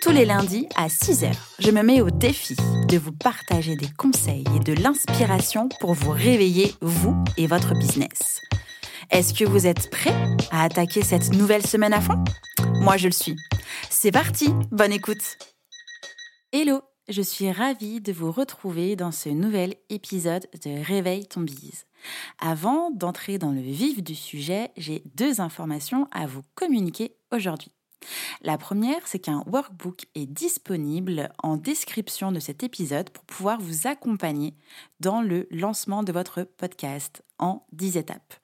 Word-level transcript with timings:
Tous 0.00 0.12
les 0.12 0.24
lundis 0.24 0.66
à 0.76 0.86
6h, 0.86 1.30
je 1.58 1.70
me 1.70 1.82
mets 1.82 2.00
au 2.00 2.08
défi 2.08 2.56
de 2.88 2.96
vous 2.96 3.12
partager 3.12 3.76
des 3.76 3.90
conseils 3.98 4.44
et 4.56 4.58
de 4.60 4.72
l'inspiration 4.72 5.68
pour 5.78 5.92
vous 5.92 6.10
réveiller, 6.10 6.74
vous 6.80 7.22
et 7.36 7.46
votre 7.46 7.74
business. 7.74 8.40
Est-ce 9.10 9.34
que 9.34 9.44
vous 9.44 9.66
êtes 9.66 9.90
prêts 9.90 10.14
à 10.50 10.62
attaquer 10.64 11.02
cette 11.02 11.34
nouvelle 11.34 11.66
semaine 11.66 11.92
à 11.92 12.00
fond? 12.00 12.24
Moi, 12.80 12.96
je 12.96 13.08
le 13.08 13.12
suis. 13.12 13.36
C'est 13.90 14.10
parti, 14.10 14.48
bonne 14.70 14.92
écoute 14.92 15.36
Hello, 16.50 16.80
je 17.10 17.20
suis 17.20 17.52
ravie 17.52 18.00
de 18.00 18.12
vous 18.12 18.32
retrouver 18.32 18.96
dans 18.96 19.12
ce 19.12 19.28
nouvel 19.28 19.74
épisode 19.90 20.46
de 20.64 20.82
Réveille 20.82 21.26
ton 21.26 21.42
bise. 21.42 21.84
Avant 22.38 22.90
d'entrer 22.90 23.36
dans 23.36 23.52
le 23.52 23.60
vif 23.60 24.02
du 24.02 24.14
sujet, 24.14 24.70
j'ai 24.78 25.02
deux 25.14 25.42
informations 25.42 26.08
à 26.10 26.26
vous 26.26 26.42
communiquer 26.54 27.14
aujourd'hui. 27.32 27.72
La 28.42 28.58
première, 28.58 29.06
c'est 29.06 29.18
qu'un 29.18 29.42
workbook 29.46 30.06
est 30.14 30.26
disponible 30.26 31.30
en 31.42 31.56
description 31.56 32.32
de 32.32 32.40
cet 32.40 32.62
épisode 32.62 33.10
pour 33.10 33.24
pouvoir 33.24 33.60
vous 33.60 33.86
accompagner 33.86 34.54
dans 35.00 35.20
le 35.20 35.46
lancement 35.50 36.02
de 36.02 36.12
votre 36.12 36.42
podcast 36.42 37.22
en 37.40 37.66
10 37.72 37.96
étapes. 37.96 38.34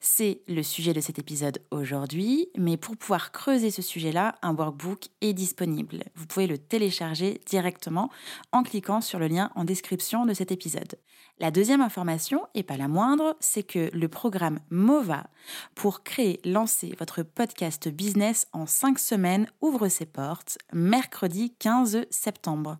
C'est 0.00 0.42
le 0.46 0.62
sujet 0.62 0.92
de 0.92 1.00
cet 1.00 1.18
épisode 1.18 1.58
aujourd'hui, 1.72 2.48
mais 2.56 2.76
pour 2.76 2.96
pouvoir 2.96 3.32
creuser 3.32 3.70
ce 3.70 3.82
sujet-là, 3.82 4.36
un 4.42 4.54
workbook 4.54 5.08
est 5.20 5.32
disponible. 5.32 6.04
Vous 6.14 6.26
pouvez 6.26 6.46
le 6.46 6.58
télécharger 6.58 7.40
directement 7.46 8.10
en 8.52 8.62
cliquant 8.62 9.00
sur 9.00 9.18
le 9.18 9.26
lien 9.26 9.50
en 9.56 9.64
description 9.64 10.26
de 10.26 10.34
cet 10.34 10.52
épisode. 10.52 10.94
La 11.38 11.50
deuxième 11.50 11.80
information, 11.80 12.46
et 12.54 12.62
pas 12.62 12.76
la 12.76 12.88
moindre, 12.88 13.36
c'est 13.40 13.62
que 13.62 13.90
le 13.92 14.08
programme 14.08 14.60
MOVA 14.70 15.26
pour 15.74 16.04
créer, 16.04 16.40
lancer 16.44 16.94
votre 16.98 17.22
podcast 17.22 17.88
business 17.88 18.46
en 18.52 18.66
5 18.66 18.98
semaines 18.98 19.48
ouvre 19.60 19.88
ses 19.88 20.06
portes 20.06 20.58
mercredi 20.72 21.54
15 21.58 22.06
septembre. 22.10 22.78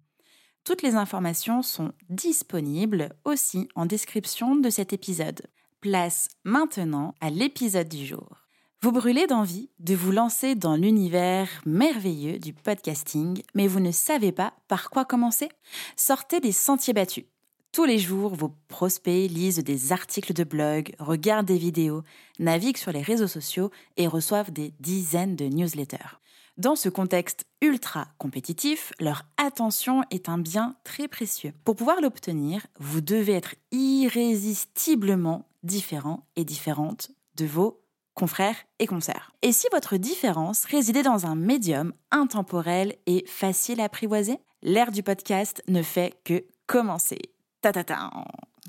Toutes 0.64 0.82
les 0.82 0.94
informations 0.94 1.62
sont 1.62 1.92
disponibles 2.08 3.16
aussi 3.24 3.68
en 3.74 3.84
description 3.84 4.54
de 4.54 4.70
cet 4.70 4.92
épisode. 4.92 5.42
Place 5.82 6.28
maintenant 6.44 7.16
à 7.20 7.28
l'épisode 7.28 7.88
du 7.88 8.06
jour. 8.06 8.46
Vous 8.82 8.92
brûlez 8.92 9.26
d'envie 9.26 9.68
de 9.80 9.96
vous 9.96 10.12
lancer 10.12 10.54
dans 10.54 10.76
l'univers 10.76 11.48
merveilleux 11.66 12.38
du 12.38 12.52
podcasting, 12.52 13.42
mais 13.56 13.66
vous 13.66 13.80
ne 13.80 13.90
savez 13.90 14.30
pas 14.30 14.54
par 14.68 14.90
quoi 14.90 15.04
commencer 15.04 15.48
Sortez 15.96 16.38
des 16.38 16.52
sentiers 16.52 16.92
battus. 16.92 17.24
Tous 17.72 17.84
les 17.84 17.98
jours, 17.98 18.36
vos 18.36 18.54
prospects 18.68 19.28
lisent 19.28 19.58
des 19.58 19.90
articles 19.90 20.32
de 20.32 20.44
blog, 20.44 20.94
regardent 21.00 21.46
des 21.46 21.58
vidéos, 21.58 22.04
naviguent 22.38 22.76
sur 22.76 22.92
les 22.92 23.02
réseaux 23.02 23.26
sociaux 23.26 23.72
et 23.96 24.06
reçoivent 24.06 24.52
des 24.52 24.74
dizaines 24.78 25.34
de 25.34 25.46
newsletters. 25.46 26.20
Dans 26.58 26.76
ce 26.76 26.90
contexte 26.90 27.44
ultra 27.60 28.06
compétitif, 28.18 28.92
leur 29.00 29.24
attention 29.36 30.04
est 30.12 30.28
un 30.28 30.38
bien 30.38 30.76
très 30.84 31.08
précieux. 31.08 31.54
Pour 31.64 31.74
pouvoir 31.74 32.00
l'obtenir, 32.00 32.64
vous 32.78 33.00
devez 33.00 33.32
être 33.32 33.56
irrésistiblement 33.72 35.48
différent 35.62 36.26
et 36.36 36.44
différente 36.44 37.10
de 37.36 37.46
vos 37.46 37.82
confrères 38.14 38.56
et 38.78 38.86
concerts. 38.86 39.32
Et 39.42 39.52
si 39.52 39.66
votre 39.72 39.96
différence 39.96 40.64
résidait 40.64 41.02
dans 41.02 41.26
un 41.26 41.34
médium 41.34 41.92
intemporel 42.10 42.96
et 43.06 43.24
facile 43.26 43.80
à 43.80 43.84
apprivoiser, 43.84 44.38
l'ère 44.62 44.92
du 44.92 45.02
podcast 45.02 45.62
ne 45.68 45.82
fait 45.82 46.14
que 46.24 46.44
commencer. 46.66 47.18
Ta 47.62 47.72
ta 47.72 47.84
ta, 47.84 48.10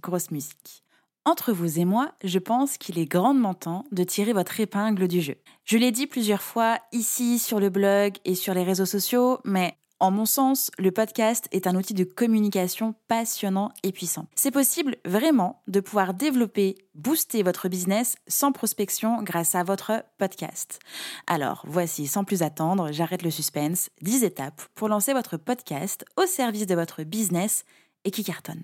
grosse 0.01 0.31
musique. 0.31 0.83
Entre 1.25 1.53
vous 1.53 1.79
et 1.79 1.85
moi, 1.85 2.11
je 2.23 2.37
pense 2.37 2.77
qu'il 2.77 2.99
est 2.99 3.05
grandement 3.05 3.53
temps 3.53 3.85
de 3.91 4.03
tirer 4.03 4.33
votre 4.33 4.59
épingle 4.59 5.07
du 5.07 5.21
jeu. 5.21 5.35
Je 5.63 5.77
l'ai 5.77 5.91
dit 5.91 6.05
plusieurs 6.05 6.41
fois 6.41 6.79
ici 6.91 7.39
sur 7.39 7.61
le 7.61 7.69
blog 7.69 8.15
et 8.25 8.35
sur 8.35 8.53
les 8.53 8.63
réseaux 8.63 8.85
sociaux, 8.85 9.39
mais 9.45 9.77
en 9.99 10.11
mon 10.11 10.25
sens, 10.25 10.69
le 10.77 10.91
podcast 10.91 11.47
est 11.51 11.67
un 11.67 11.75
outil 11.75 11.93
de 11.93 12.03
communication 12.03 12.93
passionnant 13.07 13.71
et 13.83 13.91
puissant. 13.91 14.27
C'est 14.35 14.51
possible 14.51 14.97
vraiment 15.05 15.61
de 15.67 15.79
pouvoir 15.79 16.13
développer, 16.13 16.75
booster 16.93 17.41
votre 17.41 17.69
business 17.69 18.15
sans 18.27 18.51
prospection 18.51 19.21
grâce 19.23 19.55
à 19.55 19.63
votre 19.63 20.03
podcast. 20.17 20.79
Alors, 21.27 21.63
voici, 21.67 22.07
sans 22.07 22.25
plus 22.25 22.41
attendre, 22.41 22.91
j'arrête 22.91 23.21
le 23.21 23.31
suspense, 23.31 23.89
10 24.01 24.23
étapes 24.23 24.61
pour 24.75 24.89
lancer 24.89 25.13
votre 25.13 25.37
podcast 25.37 26.03
au 26.17 26.25
service 26.25 26.67
de 26.67 26.75
votre 26.75 27.03
business 27.03 27.63
et 28.03 28.11
qui 28.11 28.23
cartonne. 28.23 28.63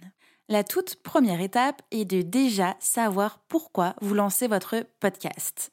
La 0.50 0.64
toute 0.64 0.96
première 0.96 1.42
étape 1.42 1.82
est 1.92 2.06
de 2.06 2.22
déjà 2.22 2.76
savoir 2.80 3.40
pourquoi 3.48 3.96
vous 4.02 4.16
lancez 4.16 4.48
votre 4.48 4.84
podcast. 5.00 5.72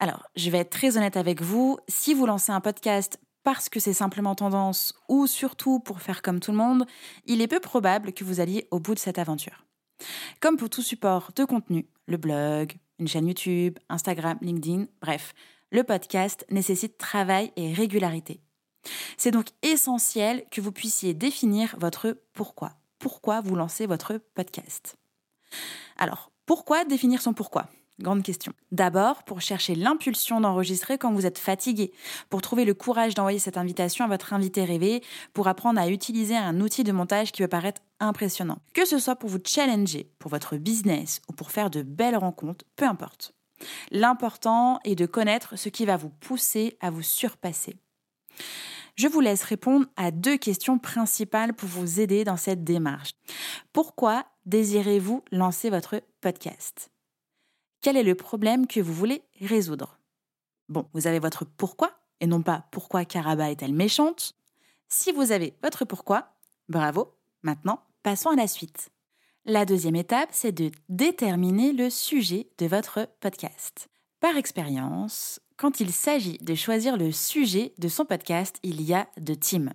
Alors, 0.00 0.26
je 0.34 0.48
vais 0.48 0.58
être 0.58 0.70
très 0.70 0.96
honnête 0.96 1.18
avec 1.18 1.42
vous, 1.42 1.78
si 1.86 2.14
vous 2.14 2.24
lancez 2.24 2.50
un 2.50 2.60
podcast 2.60 3.20
parce 3.42 3.68
que 3.68 3.80
c'est 3.80 3.92
simplement 3.92 4.34
tendance 4.34 4.94
ou 5.08 5.26
surtout 5.26 5.80
pour 5.80 6.00
faire 6.00 6.22
comme 6.22 6.40
tout 6.40 6.50
le 6.50 6.58
monde, 6.58 6.86
il 7.26 7.40
est 7.40 7.48
peu 7.48 7.60
probable 7.60 8.12
que 8.12 8.24
vous 8.24 8.40
alliez 8.40 8.66
au 8.70 8.80
bout 8.80 8.94
de 8.94 8.98
cette 8.98 9.18
aventure. 9.18 9.66
Comme 10.40 10.56
pour 10.56 10.70
tout 10.70 10.82
support 10.82 11.30
de 11.36 11.44
contenu, 11.44 11.86
le 12.06 12.16
blog, 12.16 12.74
une 12.98 13.08
chaîne 13.08 13.26
YouTube, 13.26 13.78
Instagram, 13.88 14.38
LinkedIn, 14.40 14.86
bref, 15.00 15.34
le 15.70 15.84
podcast 15.84 16.44
nécessite 16.50 16.98
travail 16.98 17.52
et 17.56 17.72
régularité. 17.72 18.40
C'est 19.16 19.30
donc 19.30 19.48
essentiel 19.62 20.44
que 20.50 20.60
vous 20.60 20.72
puissiez 20.72 21.14
définir 21.14 21.76
votre 21.78 22.16
pourquoi 22.32 22.80
pourquoi 23.00 23.40
vous 23.40 23.56
lancez 23.56 23.86
votre 23.86 24.18
podcast? 24.34 24.96
Alors, 25.96 26.30
pourquoi 26.46 26.84
définir 26.84 27.20
son 27.20 27.32
pourquoi? 27.32 27.68
Grande 28.00 28.22
question. 28.22 28.54
D'abord, 28.72 29.24
pour 29.24 29.42
chercher 29.42 29.74
l'impulsion 29.74 30.40
d'enregistrer 30.40 30.96
quand 30.96 31.12
vous 31.12 31.26
êtes 31.26 31.38
fatigué, 31.38 31.92
pour 32.30 32.40
trouver 32.40 32.64
le 32.64 32.72
courage 32.72 33.14
d'envoyer 33.14 33.38
cette 33.38 33.58
invitation 33.58 34.06
à 34.06 34.08
votre 34.08 34.32
invité 34.32 34.64
rêvé, 34.64 35.02
pour 35.34 35.48
apprendre 35.48 35.78
à 35.78 35.88
utiliser 35.88 36.34
un 36.34 36.60
outil 36.62 36.82
de 36.82 36.92
montage 36.92 37.30
qui 37.30 37.42
peut 37.42 37.48
paraître 37.48 37.82
impressionnant. 38.00 38.58
Que 38.72 38.86
ce 38.86 38.98
soit 38.98 39.16
pour 39.16 39.28
vous 39.28 39.40
challenger, 39.44 40.10
pour 40.18 40.30
votre 40.30 40.56
business 40.56 41.20
ou 41.28 41.34
pour 41.34 41.50
faire 41.50 41.68
de 41.68 41.82
belles 41.82 42.16
rencontres, 42.16 42.64
peu 42.76 42.86
importe. 42.86 43.34
L'important 43.90 44.80
est 44.84 44.94
de 44.94 45.04
connaître 45.04 45.56
ce 45.56 45.68
qui 45.68 45.84
va 45.84 45.98
vous 45.98 46.08
pousser 46.08 46.78
à 46.80 46.90
vous 46.90 47.02
surpasser. 47.02 47.76
Je 48.96 49.08
vous 49.08 49.20
laisse 49.20 49.42
répondre 49.42 49.86
à 49.96 50.10
deux 50.10 50.38
questions 50.38 50.78
principales 50.78 51.52
pour 51.52 51.68
vous 51.68 52.00
aider 52.00 52.24
dans 52.24 52.38
cette 52.38 52.64
démarche. 52.64 53.12
Pourquoi 53.74 54.24
désirez-vous 54.46 55.22
lancer 55.32 55.68
votre 55.68 56.00
podcast? 56.22 56.90
Quel 57.82 57.96
est 57.96 58.02
le 58.02 58.14
problème 58.14 58.66
que 58.66 58.80
vous 58.80 58.92
voulez 58.92 59.22
résoudre? 59.40 59.98
Bon, 60.68 60.86
vous 60.92 61.06
avez 61.06 61.18
votre 61.18 61.46
pourquoi, 61.46 61.92
et 62.20 62.26
non 62.26 62.42
pas 62.42 62.66
pourquoi 62.72 63.06
Caraba 63.06 63.50
est-elle 63.50 63.72
méchante. 63.72 64.34
Si 64.88 65.12
vous 65.12 65.32
avez 65.32 65.54
votre 65.62 65.86
pourquoi, 65.86 66.34
bravo, 66.68 67.14
maintenant 67.42 67.80
passons 68.02 68.30
à 68.30 68.36
la 68.36 68.48
suite. 68.48 68.90
La 69.46 69.64
deuxième 69.64 69.96
étape, 69.96 70.28
c'est 70.32 70.52
de 70.52 70.70
déterminer 70.90 71.72
le 71.72 71.88
sujet 71.88 72.50
de 72.58 72.66
votre 72.66 73.08
podcast. 73.20 73.88
Par 74.20 74.36
expérience, 74.36 75.40
quand 75.56 75.80
il 75.80 75.90
s'agit 75.90 76.36
de 76.38 76.54
choisir 76.54 76.98
le 76.98 77.10
sujet 77.12 77.72
de 77.78 77.88
son 77.88 78.04
podcast, 78.04 78.58
il 78.62 78.82
y 78.82 78.92
a 78.92 79.08
deux 79.16 79.36
teams. 79.36 79.72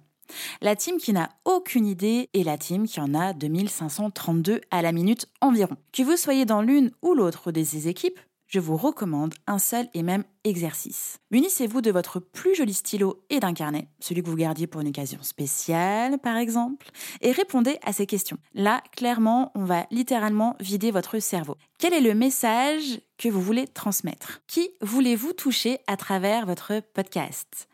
La 0.61 0.75
team 0.75 0.97
qui 0.97 1.13
n'a 1.13 1.29
aucune 1.45 1.85
idée 1.85 2.29
et 2.33 2.43
la 2.43 2.57
team 2.57 2.87
qui 2.87 2.99
en 2.99 3.13
a 3.13 3.33
2532 3.33 4.61
à 4.71 4.81
la 4.81 4.91
minute 4.91 5.27
environ. 5.41 5.77
Que 5.91 6.03
vous 6.03 6.17
soyez 6.17 6.45
dans 6.45 6.61
l'une 6.61 6.91
ou 7.01 7.13
l'autre 7.13 7.51
de 7.51 7.63
ces 7.63 7.87
équipes, 7.87 8.19
je 8.47 8.59
vous 8.59 8.77
recommande 8.77 9.33
un 9.47 9.57
seul 9.57 9.87
et 9.93 10.03
même 10.03 10.23
exercice. 10.43 11.19
Munissez-vous 11.31 11.81
de 11.81 11.91
votre 11.91 12.19
plus 12.19 12.55
joli 12.55 12.73
stylo 12.73 13.25
et 13.29 13.39
d'un 13.39 13.53
carnet, 13.53 13.87
celui 13.99 14.21
que 14.21 14.29
vous 14.29 14.35
gardiez 14.35 14.67
pour 14.67 14.81
une 14.81 14.89
occasion 14.89 15.19
spéciale 15.23 16.19
par 16.19 16.37
exemple, 16.37 16.89
et 17.21 17.31
répondez 17.31 17.79
à 17.83 17.91
ces 17.91 18.05
questions. 18.05 18.37
Là, 18.53 18.81
clairement, 18.95 19.51
on 19.55 19.65
va 19.65 19.87
littéralement 19.91 20.55
vider 20.59 20.91
votre 20.91 21.19
cerveau. 21.19 21.57
Quel 21.79 21.93
est 21.93 22.01
le 22.01 22.13
message 22.13 23.01
que 23.17 23.29
vous 23.29 23.41
voulez 23.41 23.67
transmettre? 23.67 24.41
Qui 24.47 24.69
voulez-vous 24.81 25.33
toucher 25.33 25.79
à 25.87 25.97
travers 25.97 26.45
votre 26.45 26.81
podcast? 26.93 27.67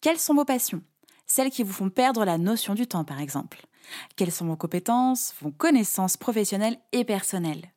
Quelles 0.00 0.18
sont 0.18 0.34
vos 0.34 0.44
passions? 0.44 0.82
Celles 1.30 1.50
qui 1.50 1.62
vous 1.62 1.72
font 1.72 1.90
perdre 1.90 2.24
la 2.24 2.38
notion 2.38 2.74
du 2.74 2.86
temps 2.86 3.04
par 3.04 3.20
exemple. 3.20 3.66
Quelles 4.16 4.32
sont 4.32 4.46
vos 4.46 4.56
compétences, 4.56 5.34
vos 5.40 5.50
connaissances 5.50 6.16
professionnelles 6.16 6.78
et 6.92 7.04
personnelles? 7.04 7.72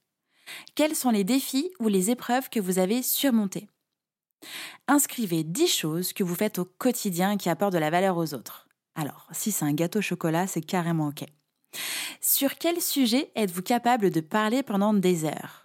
Quels 0.76 0.96
sont 0.96 1.12
les 1.12 1.24
défis 1.24 1.72
ou 1.80 1.88
les 1.88 2.10
épreuves 2.10 2.50
que 2.50 2.60
vous 2.60 2.80
avez 2.80 3.04
surmontés 3.04 3.70
Inscrivez 4.88 5.44
10 5.44 5.68
choses 5.68 6.14
que 6.14 6.24
vous 6.24 6.36
faites 6.36 6.60
au 6.60 6.66
quotidien 6.66 7.38
qui 7.38 7.50
apportent 7.50 7.74
de 7.74 7.78
la 7.78 7.90
valeur 7.90 8.18
aux 8.18 8.34
autres. 8.34 8.68
Alors, 8.96 9.28
si 9.32 9.52
c'est 9.52 9.66
un 9.66 9.74
gâteau 9.74 10.00
au 10.00 10.02
chocolat, 10.02 10.48
c'est 10.48 10.62
carrément 10.62 11.08
OK. 11.08 11.24
Sur 12.20 12.58
quel 12.58 12.82
sujet 12.82 13.32
êtes-vous 13.36 13.62
capable 13.62 14.10
de 14.10 14.22
parler 14.22 14.64
pendant 14.64 14.94
des 14.94 15.26
heures? 15.26 15.61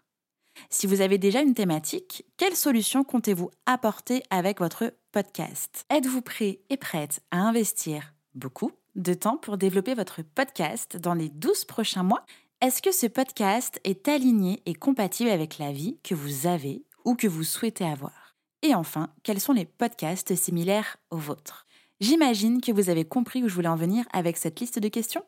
Si 0.71 0.87
vous 0.87 1.01
avez 1.01 1.19
déjà 1.19 1.43
une 1.43 1.55
thématique, 1.55 2.25
quelle 2.37 2.57
solution 2.57 3.05
comptez-vous 3.05 3.51
apporter 3.67 4.23
avec 4.31 4.59
votre 4.59 4.93
podcast? 5.13 5.85
Êtes-vous 5.91 6.23
prêt 6.23 6.61
et 6.71 6.77
prête 6.77 7.21
à 7.31 7.39
investir 7.39 8.15
beaucoup 8.35 8.73
de 8.97 9.15
temps 9.15 9.37
pour 9.37 9.59
développer 9.59 9.95
votre 9.95 10.23
podcast 10.23 10.97
dans 10.97 11.15
les 11.15 11.29
12 11.29 11.65
prochains 11.67 12.03
mois? 12.03 12.25
Est-ce 12.61 12.83
que 12.83 12.93
ce 12.93 13.07
podcast 13.07 13.81
est 13.85 14.09
aligné 14.09 14.63
et 14.67 14.75
compatible 14.75 15.31
avec 15.31 15.59
la 15.59 15.73
vie 15.73 15.99
que 16.03 16.15
vous 16.15 16.47
avez 16.47 16.85
ou 17.05 17.15
que 17.15 17.29
vous 17.29 17.45
souhaitez 17.45 17.85
avoir? 17.85 18.35
Et 18.63 18.75
enfin, 18.75 19.11
quels 19.23 19.41
sont 19.41 19.53
les 19.53 19.67
podcasts 19.67 20.35
similaires 20.35 20.97
aux 21.11 21.19
vôtres? 21.19 21.67
J'imagine 22.01 22.61
que 22.61 22.73
vous 22.73 22.91
avez 22.91 23.05
compris 23.05 23.43
où 23.43 23.49
je 23.49 23.55
voulais 23.55 23.69
en 23.69 23.77
venir 23.77 24.05
avec 24.13 24.37
cette 24.37 24.59
liste 24.61 24.79
de 24.79 24.89
questions. 24.89 25.23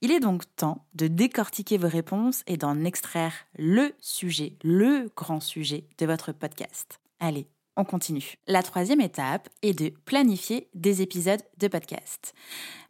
Il 0.00 0.10
est 0.10 0.20
donc 0.20 0.42
temps 0.56 0.84
de 0.94 1.06
décortiquer 1.06 1.78
vos 1.78 1.88
réponses 1.88 2.42
et 2.46 2.56
d'en 2.56 2.84
extraire 2.84 3.32
le 3.58 3.92
sujet, 4.00 4.56
le 4.62 5.10
grand 5.16 5.40
sujet 5.40 5.84
de 5.98 6.06
votre 6.06 6.32
podcast. 6.32 7.00
Allez, 7.20 7.46
on 7.76 7.84
continue. 7.84 8.34
La 8.46 8.62
troisième 8.62 9.00
étape 9.00 9.48
est 9.62 9.72
de 9.72 9.90
planifier 10.04 10.68
des 10.74 11.00
épisodes 11.00 11.42
de 11.58 11.68
podcast. 11.68 12.34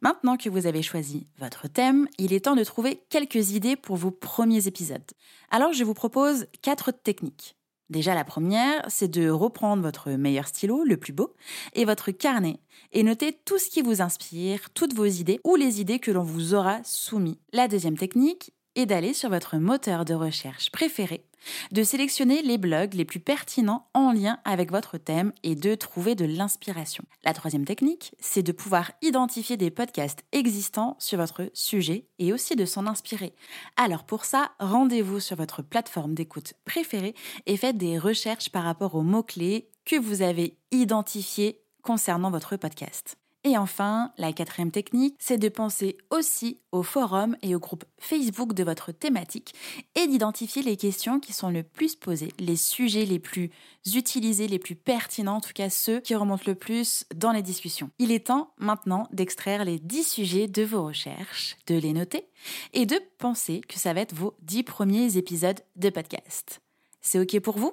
Maintenant 0.00 0.36
que 0.36 0.48
vous 0.48 0.66
avez 0.66 0.82
choisi 0.82 1.26
votre 1.38 1.69
thème, 1.69 2.08
il 2.19 2.32
est 2.32 2.46
temps 2.46 2.56
de 2.56 2.64
trouver 2.64 3.02
quelques 3.08 3.52
idées 3.52 3.76
pour 3.76 3.96
vos 3.96 4.10
premiers 4.10 4.66
épisodes. 4.66 5.02
Alors 5.50 5.72
je 5.72 5.84
vous 5.84 5.94
propose 5.94 6.46
quatre 6.62 6.90
techniques. 6.90 7.56
Déjà, 7.90 8.14
la 8.14 8.25
première, 8.25 8.84
c'est 8.88 9.08
de 9.08 9.29
reprendre 9.29 9.82
votre 9.82 10.11
meilleur 10.11 10.49
stylo, 10.49 10.82
le 10.84 10.96
plus 10.96 11.12
beau, 11.12 11.34
et 11.75 11.84
votre 11.84 12.11
carnet, 12.11 12.58
et 12.93 13.02
noter 13.02 13.38
tout 13.44 13.58
ce 13.58 13.69
qui 13.69 13.82
vous 13.82 14.00
inspire, 14.00 14.70
toutes 14.70 14.94
vos 14.94 15.05
idées 15.05 15.40
ou 15.44 15.56
les 15.56 15.81
idées 15.81 15.99
que 15.99 16.11
l'on 16.11 16.23
vous 16.23 16.55
aura 16.55 16.81
soumis. 16.84 17.38
La 17.52 17.69
deuxième 17.69 17.99
technique 17.99 18.52
est 18.74 18.86
d'aller 18.86 19.14
sur 19.14 19.30
votre 19.30 19.56
moteur 19.56 20.04
de 20.04 20.14
recherche 20.14 20.70
préféré 20.70 21.24
de 21.70 21.82
sélectionner 21.82 22.42
les 22.42 22.58
blogs 22.58 22.94
les 22.94 23.04
plus 23.04 23.20
pertinents 23.20 23.86
en 23.94 24.12
lien 24.12 24.38
avec 24.44 24.70
votre 24.70 24.98
thème 24.98 25.32
et 25.42 25.54
de 25.54 25.74
trouver 25.74 26.14
de 26.14 26.24
l'inspiration. 26.24 27.04
La 27.24 27.34
troisième 27.34 27.64
technique, 27.64 28.14
c'est 28.20 28.42
de 28.42 28.52
pouvoir 28.52 28.92
identifier 29.02 29.56
des 29.56 29.70
podcasts 29.70 30.24
existants 30.32 30.96
sur 30.98 31.19
votre 31.19 31.50
sujet 31.54 32.06
et 32.19 32.32
aussi 32.32 32.56
de 32.56 32.64
s'en 32.64 32.86
inspirer. 32.86 33.34
Alors 33.76 34.04
pour 34.04 34.24
ça, 34.24 34.52
rendez-vous 34.60 35.20
sur 35.20 35.36
votre 35.36 35.62
plateforme 35.62 36.14
d'écoute 36.14 36.54
préférée 36.64 37.14
et 37.46 37.56
faites 37.56 37.76
des 37.78 37.98
recherches 37.98 38.50
par 38.50 38.64
rapport 38.64 38.94
aux 38.94 39.02
mots-clés 39.02 39.69
que 39.84 39.96
vous 39.96 40.22
avez 40.22 40.56
identifiés 40.70 41.60
concernant 41.82 42.30
votre 42.30 42.56
podcast. 42.56 43.16
Et 43.44 43.59
enfin, 43.59 44.12
la 44.19 44.33
quatrième 44.33 44.71
technique, 44.71 45.17
c'est 45.19 45.37
de 45.37 45.49
penser 45.49 45.99
aussi 46.11 46.61
au 46.71 46.85
forum 46.85 47.37
et 47.43 47.56
au 47.56 47.59
groupe 47.59 47.85
Facebook 47.99 48.53
de 48.53 48.62
votre 48.62 48.93
thématique 48.93 49.53
et 49.97 50.06
d'identifier 50.06 50.62
les 50.62 50.77
questions 50.77 51.19
qui 51.19 51.33
sont 51.33 51.50
le 51.50 51.65
plus 51.65 51.97
posées, 51.97 52.33
les 52.39 52.55
sujets 52.56 53.05
les 53.05 53.19
plus 53.19 53.50
utilisés, 53.94 54.47
les 54.47 54.61
plus 54.61 54.77
pertinents, 54.77 55.37
en 55.37 55.41
tout 55.41 55.53
cas 55.55 55.71
ceux 55.71 55.99
qui 55.99 56.15
remontent 56.15 56.44
le 56.47 56.55
plus 56.55 57.05
dans 57.17 57.33
les 57.33 57.43
discussions. 57.43 57.91
Il 57.99 58.12
est 58.12 58.29
temps 58.29 58.53
maintenant 58.59 59.09
d'extraire 59.12 59.65
les 59.65 59.81
10 59.81 60.05
sujets 60.05 60.47
de 60.47 60.62
vos 60.62 60.85
recherches, 60.85 61.56
de 61.67 61.75
les 61.75 61.93
noter 61.93 62.29
et 62.73 62.87
de 62.87 63.00
penser 63.19 63.61
que 63.62 63.79
ça 63.79 63.93
va 63.93 64.03
être 64.03 64.15
vos 64.15 64.37
10 64.43 64.62
premiers 64.62 65.17
épisodes 65.17 65.61
de 65.75 65.91
podcast. 65.91 66.61
C'est 67.00 67.19
OK 67.19 67.41
pour 67.41 67.59
vous? 67.59 67.73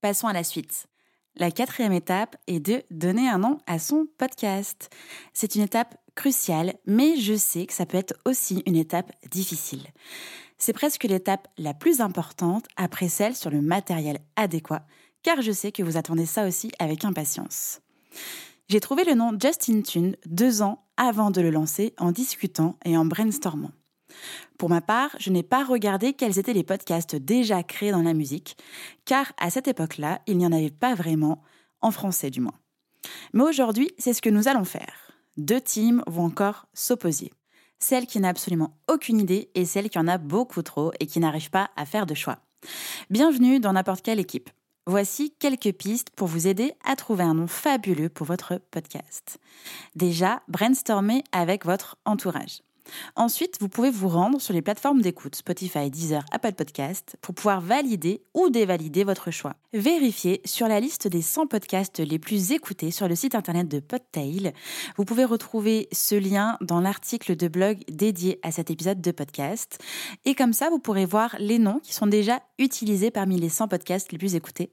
Passons 0.00 0.26
à 0.26 0.32
la 0.32 0.42
suite. 0.42 0.88
La 1.38 1.52
quatrième 1.52 1.92
étape 1.92 2.36
est 2.48 2.58
de 2.58 2.82
donner 2.90 3.28
un 3.28 3.38
nom 3.38 3.58
à 3.68 3.78
son 3.78 4.08
podcast. 4.18 4.90
C'est 5.32 5.54
une 5.54 5.62
étape 5.62 5.96
cruciale, 6.16 6.74
mais 6.84 7.16
je 7.16 7.34
sais 7.34 7.66
que 7.66 7.72
ça 7.72 7.86
peut 7.86 7.96
être 7.96 8.14
aussi 8.24 8.64
une 8.66 8.74
étape 8.74 9.12
difficile. 9.30 9.86
C'est 10.58 10.72
presque 10.72 11.04
l'étape 11.04 11.46
la 11.56 11.74
plus 11.74 12.00
importante 12.00 12.66
après 12.76 13.08
celle 13.08 13.36
sur 13.36 13.50
le 13.50 13.60
matériel 13.60 14.18
adéquat, 14.34 14.84
car 15.22 15.40
je 15.40 15.52
sais 15.52 15.70
que 15.70 15.84
vous 15.84 15.96
attendez 15.96 16.26
ça 16.26 16.44
aussi 16.44 16.72
avec 16.80 17.04
impatience. 17.04 17.82
J'ai 18.68 18.80
trouvé 18.80 19.04
le 19.04 19.14
nom 19.14 19.30
Justin 19.40 19.82
Tune 19.82 20.16
deux 20.26 20.60
ans 20.60 20.84
avant 20.96 21.30
de 21.30 21.40
le 21.40 21.50
lancer 21.50 21.94
en 21.98 22.10
discutant 22.10 22.76
et 22.84 22.96
en 22.96 23.04
brainstormant. 23.04 23.70
Pour 24.58 24.68
ma 24.68 24.80
part, 24.80 25.10
je 25.18 25.30
n'ai 25.30 25.42
pas 25.42 25.64
regardé 25.64 26.12
quels 26.12 26.38
étaient 26.38 26.52
les 26.52 26.64
podcasts 26.64 27.16
déjà 27.16 27.62
créés 27.62 27.92
dans 27.92 28.02
la 28.02 28.14
musique, 28.14 28.56
car 29.04 29.32
à 29.38 29.50
cette 29.50 29.68
époque-là, 29.68 30.20
il 30.26 30.38
n'y 30.38 30.46
en 30.46 30.52
avait 30.52 30.70
pas 30.70 30.94
vraiment, 30.94 31.42
en 31.80 31.90
français 31.90 32.30
du 32.30 32.40
moins. 32.40 32.58
Mais 33.32 33.44
aujourd'hui, 33.44 33.90
c'est 33.98 34.12
ce 34.12 34.22
que 34.22 34.30
nous 34.30 34.48
allons 34.48 34.64
faire. 34.64 35.12
Deux 35.36 35.60
teams 35.60 36.02
vont 36.06 36.24
encore 36.24 36.66
s'opposer. 36.74 37.30
Celle 37.78 38.06
qui 38.06 38.18
n'a 38.18 38.28
absolument 38.28 38.76
aucune 38.88 39.20
idée 39.20 39.50
et 39.54 39.64
celle 39.64 39.88
qui 39.88 39.98
en 39.98 40.08
a 40.08 40.18
beaucoup 40.18 40.62
trop 40.62 40.92
et 40.98 41.06
qui 41.06 41.20
n'arrive 41.20 41.50
pas 41.50 41.70
à 41.76 41.86
faire 41.86 42.06
de 42.06 42.14
choix. 42.14 42.38
Bienvenue 43.08 43.60
dans 43.60 43.72
n'importe 43.72 44.02
quelle 44.02 44.18
équipe. 44.18 44.50
Voici 44.86 45.34
quelques 45.38 45.72
pistes 45.72 46.10
pour 46.10 46.28
vous 46.28 46.46
aider 46.46 46.72
à 46.84 46.96
trouver 46.96 47.22
un 47.22 47.34
nom 47.34 47.46
fabuleux 47.46 48.08
pour 48.08 48.26
votre 48.26 48.60
podcast. 48.70 49.38
Déjà, 49.94 50.42
brainstormez 50.48 51.22
avec 51.30 51.64
votre 51.66 51.96
entourage. 52.04 52.62
Ensuite, 53.16 53.56
vous 53.60 53.68
pouvez 53.68 53.90
vous 53.90 54.08
rendre 54.08 54.40
sur 54.40 54.54
les 54.54 54.62
plateformes 54.62 55.02
d'écoute 55.02 55.36
Spotify, 55.36 55.90
Deezer, 55.90 56.24
Apple 56.32 56.52
Podcast 56.52 57.16
pour 57.20 57.34
pouvoir 57.34 57.60
valider 57.60 58.22
ou 58.34 58.50
dévalider 58.50 59.04
votre 59.04 59.30
choix. 59.30 59.54
Vérifiez 59.72 60.40
sur 60.44 60.68
la 60.68 60.80
liste 60.80 61.08
des 61.08 61.22
100 61.22 61.46
podcasts 61.46 61.98
les 62.00 62.18
plus 62.18 62.52
écoutés 62.52 62.90
sur 62.90 63.08
le 63.08 63.14
site 63.14 63.34
internet 63.34 63.68
de 63.68 63.80
Podtail. 63.80 64.52
Vous 64.96 65.04
pouvez 65.04 65.24
retrouver 65.24 65.88
ce 65.92 66.14
lien 66.14 66.56
dans 66.60 66.80
l'article 66.80 67.36
de 67.36 67.48
blog 67.48 67.78
dédié 67.90 68.38
à 68.42 68.52
cet 68.52 68.70
épisode 68.70 69.00
de 69.00 69.10
podcast. 69.10 69.78
Et 70.24 70.34
comme 70.34 70.52
ça, 70.52 70.70
vous 70.70 70.78
pourrez 70.78 71.06
voir 71.06 71.36
les 71.38 71.58
noms 71.58 71.80
qui 71.80 71.94
sont 71.94 72.06
déjà 72.06 72.40
utilisés 72.58 73.10
parmi 73.10 73.38
les 73.38 73.48
100 73.48 73.68
podcasts 73.68 74.12
les 74.12 74.18
plus 74.18 74.34
écoutés. 74.34 74.72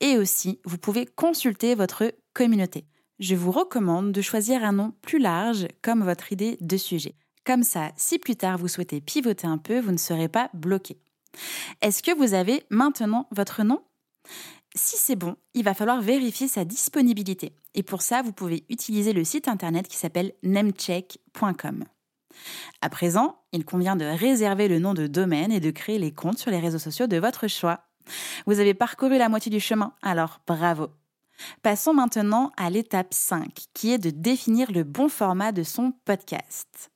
Et 0.00 0.16
aussi, 0.16 0.60
vous 0.64 0.78
pouvez 0.78 1.06
consulter 1.06 1.74
votre 1.74 2.12
communauté. 2.32 2.84
Je 3.18 3.34
vous 3.34 3.50
recommande 3.50 4.12
de 4.12 4.22
choisir 4.22 4.64
un 4.64 4.72
nom 4.72 4.94
plus 5.02 5.18
large 5.18 5.68
comme 5.82 6.02
votre 6.02 6.32
idée 6.32 6.56
de 6.60 6.76
sujet. 6.78 7.14
Comme 7.44 7.62
ça, 7.62 7.92
si 7.96 8.18
plus 8.18 8.36
tard 8.36 8.58
vous 8.58 8.68
souhaitez 8.68 9.00
pivoter 9.00 9.46
un 9.46 9.58
peu, 9.58 9.80
vous 9.80 9.92
ne 9.92 9.96
serez 9.96 10.28
pas 10.28 10.50
bloqué. 10.54 10.98
Est-ce 11.80 12.02
que 12.02 12.14
vous 12.14 12.34
avez 12.34 12.64
maintenant 12.70 13.28
votre 13.30 13.62
nom? 13.62 13.82
Si 14.74 14.96
c'est 14.96 15.16
bon, 15.16 15.36
il 15.54 15.64
va 15.64 15.74
falloir 15.74 16.00
vérifier 16.00 16.46
sa 16.46 16.64
disponibilité. 16.64 17.52
Et 17.74 17.82
pour 17.82 18.02
ça, 18.02 18.22
vous 18.22 18.32
pouvez 18.32 18.64
utiliser 18.68 19.12
le 19.12 19.24
site 19.24 19.48
internet 19.48 19.88
qui 19.88 19.96
s'appelle 19.96 20.32
namecheck.com. 20.42 21.84
À 22.80 22.88
présent, 22.88 23.40
il 23.52 23.64
convient 23.64 23.96
de 23.96 24.04
réserver 24.04 24.68
le 24.68 24.78
nom 24.78 24.94
de 24.94 25.06
domaine 25.06 25.50
et 25.50 25.60
de 25.60 25.70
créer 25.70 25.98
les 25.98 26.12
comptes 26.12 26.38
sur 26.38 26.50
les 26.50 26.60
réseaux 26.60 26.78
sociaux 26.78 27.06
de 27.06 27.16
votre 27.16 27.48
choix. 27.48 27.80
Vous 28.46 28.60
avez 28.60 28.74
parcouru 28.74 29.18
la 29.18 29.28
moitié 29.28 29.50
du 29.50 29.60
chemin, 29.60 29.92
alors 30.02 30.40
bravo. 30.46 30.88
Passons 31.62 31.94
maintenant 31.94 32.52
à 32.56 32.70
l'étape 32.70 33.12
5, 33.14 33.48
qui 33.74 33.92
est 33.92 33.98
de 33.98 34.10
définir 34.10 34.70
le 34.70 34.84
bon 34.84 35.08
format 35.08 35.52
de 35.52 35.62
son 35.62 35.92
podcast. 36.04 36.90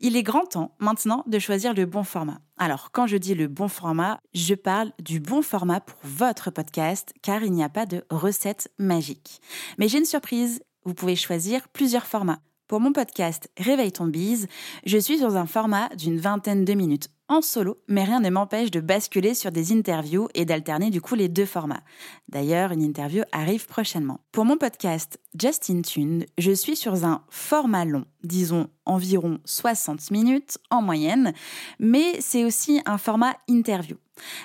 Il 0.00 0.16
est 0.16 0.22
grand 0.22 0.46
temps 0.46 0.74
maintenant 0.78 1.24
de 1.26 1.38
choisir 1.38 1.74
le 1.74 1.86
bon 1.86 2.04
format. 2.04 2.40
Alors, 2.56 2.90
quand 2.92 3.06
je 3.06 3.16
dis 3.16 3.34
le 3.34 3.48
bon 3.48 3.68
format, 3.68 4.20
je 4.34 4.54
parle 4.54 4.92
du 5.00 5.20
bon 5.20 5.42
format 5.42 5.80
pour 5.80 5.98
votre 6.04 6.50
podcast, 6.50 7.12
car 7.22 7.42
il 7.42 7.52
n'y 7.52 7.64
a 7.64 7.68
pas 7.68 7.86
de 7.86 8.04
recette 8.10 8.70
magique. 8.78 9.40
Mais 9.78 9.88
j'ai 9.88 9.98
une 9.98 10.04
surprise, 10.04 10.62
vous 10.84 10.94
pouvez 10.94 11.16
choisir 11.16 11.68
plusieurs 11.68 12.06
formats. 12.06 12.40
Pour 12.68 12.80
mon 12.80 12.92
podcast 12.92 13.50
Réveille 13.58 13.92
ton 13.92 14.06
bise, 14.06 14.46
je 14.86 14.96
suis 14.96 15.18
sur 15.18 15.36
un 15.36 15.46
format 15.46 15.88
d'une 15.90 16.18
vingtaine 16.18 16.64
de 16.64 16.72
minutes 16.72 17.08
solo, 17.40 17.78
mais 17.88 18.04
rien 18.04 18.20
ne 18.20 18.30
m'empêche 18.30 18.70
de 18.70 18.80
basculer 18.80 19.34
sur 19.34 19.50
des 19.52 19.72
interviews 19.72 20.28
et 20.34 20.44
d'alterner 20.44 20.90
du 20.90 21.00
coup 21.00 21.14
les 21.14 21.28
deux 21.28 21.46
formats. 21.46 21.82
D'ailleurs, 22.28 22.72
une 22.72 22.82
interview 22.82 23.22
arrive 23.32 23.66
prochainement. 23.66 24.20
Pour 24.32 24.44
mon 24.44 24.58
podcast 24.58 25.18
Justin 25.40 25.82
Tune, 25.82 26.26
je 26.36 26.52
suis 26.52 26.76
sur 26.76 27.04
un 27.04 27.22
format 27.30 27.84
long, 27.84 28.04
disons 28.24 28.68
environ 28.84 29.38
60 29.44 30.10
minutes 30.10 30.58
en 30.70 30.82
moyenne, 30.82 31.32
mais 31.78 32.20
c'est 32.20 32.44
aussi 32.44 32.80
un 32.84 32.98
format 32.98 33.36
interview. 33.48 33.96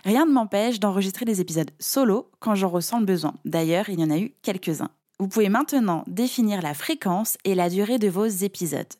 Rien 0.06 0.26
ne 0.26 0.32
m'empêche 0.32 0.80
d'enregistrer 0.80 1.26
des 1.26 1.42
épisodes 1.42 1.72
solo 1.80 2.30
quand 2.40 2.56
j'en 2.56 2.70
ressens 2.70 3.00
le 3.00 3.06
besoin. 3.06 3.34
D'ailleurs, 3.44 3.90
il 3.90 4.00
y 4.00 4.04
en 4.04 4.12
a 4.12 4.18
eu 4.18 4.34
quelques-uns. 4.42 4.92
Vous 5.20 5.28
pouvez 5.28 5.50
maintenant 5.50 6.04
définir 6.06 6.62
la 6.62 6.76
fréquence 6.76 7.38
et 7.44 7.56
la 7.56 7.70
durée 7.70 7.98
de 7.98 8.08
vos 8.08 8.26
épisodes. 8.26 8.94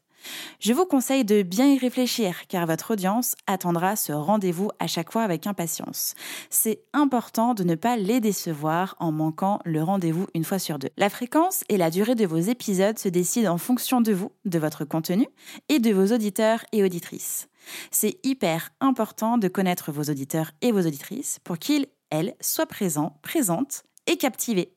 Je 0.60 0.74
vous 0.74 0.86
conseille 0.86 1.26
de 1.26 1.44
bien 1.44 1.68
y 1.68 1.78
réfléchir 1.78 2.48
car 2.48 2.66
votre 2.66 2.92
audience 2.92 3.36
attendra 3.46 3.96
ce 3.96 4.12
rendez-vous 4.12 4.70
à 4.80 4.88
chaque 4.88 5.12
fois 5.12 5.24
avec 5.24 5.48
impatience. 5.48 6.16
C'est 6.50 6.82
important 6.94 7.54
de 7.54 7.64
ne 7.64 7.76
pas 7.76 7.98
les 7.98 8.20
décevoir 8.20 8.96
en 9.00 9.12
manquant 9.12 9.60
le 9.66 9.84
rendez-vous 9.84 10.28
une 10.34 10.44
fois 10.44 10.60
sur 10.60 10.80
deux. 10.80 10.90
La 10.98 11.10
fréquence 11.10 11.64
et 11.70 11.78
la 11.78 11.90
durée 11.90 12.16
de 12.16 12.26
vos 12.26 12.38
épisodes 12.38 12.98
se 12.98 13.10
décident 13.10 13.54
en 13.54 13.58
fonction 13.58 14.02
de 14.02 14.14
vous, 14.14 14.32
de 14.46 14.60
votre 14.60 14.86
contenu 14.86 15.28
et 15.70 15.80
de 15.80 15.92
vos 15.92 16.14
auditeurs 16.14 16.64
et 16.72 16.84
auditrices. 16.84 17.48
C'est 17.92 18.18
hyper 18.24 18.70
important 18.80 19.38
de 19.38 19.48
connaître 19.48 19.92
vos 19.92 20.04
auditeurs 20.04 20.52
et 20.62 20.72
vos 20.72 20.82
auditrices 20.82 21.40
pour 21.44 21.58
qu'ils, 21.58 21.88
elles, 22.10 22.36
soient 22.42 22.66
présents, 22.66 23.20
présentes 23.22 23.84
et 24.08 24.18
captivés. 24.18 24.74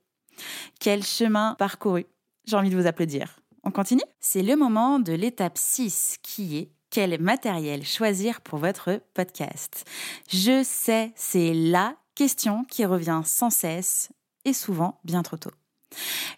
Quel 0.80 1.02
chemin 1.02 1.54
parcouru 1.59 2.07
J'ai 2.47 2.57
envie 2.57 2.71
de 2.71 2.80
vous 2.80 2.87
applaudir. 2.87 3.40
On 3.62 3.70
continue? 3.70 4.02
C'est 4.20 4.42
le 4.42 4.56
moment 4.56 4.98
de 4.98 5.12
l'étape 5.12 5.58
6 5.58 6.16
qui 6.22 6.56
est 6.56 6.70
quel 6.88 7.20
matériel 7.20 7.84
choisir 7.84 8.40
pour 8.40 8.58
votre 8.58 9.00
podcast? 9.14 9.84
Je 10.28 10.62
sais, 10.64 11.12
c'est 11.14 11.52
la 11.52 11.94
question 12.14 12.64
qui 12.64 12.84
revient 12.84 13.20
sans 13.24 13.50
cesse 13.50 14.10
et 14.44 14.54
souvent 14.54 14.98
bien 15.04 15.22
trop 15.22 15.36
tôt. 15.36 15.50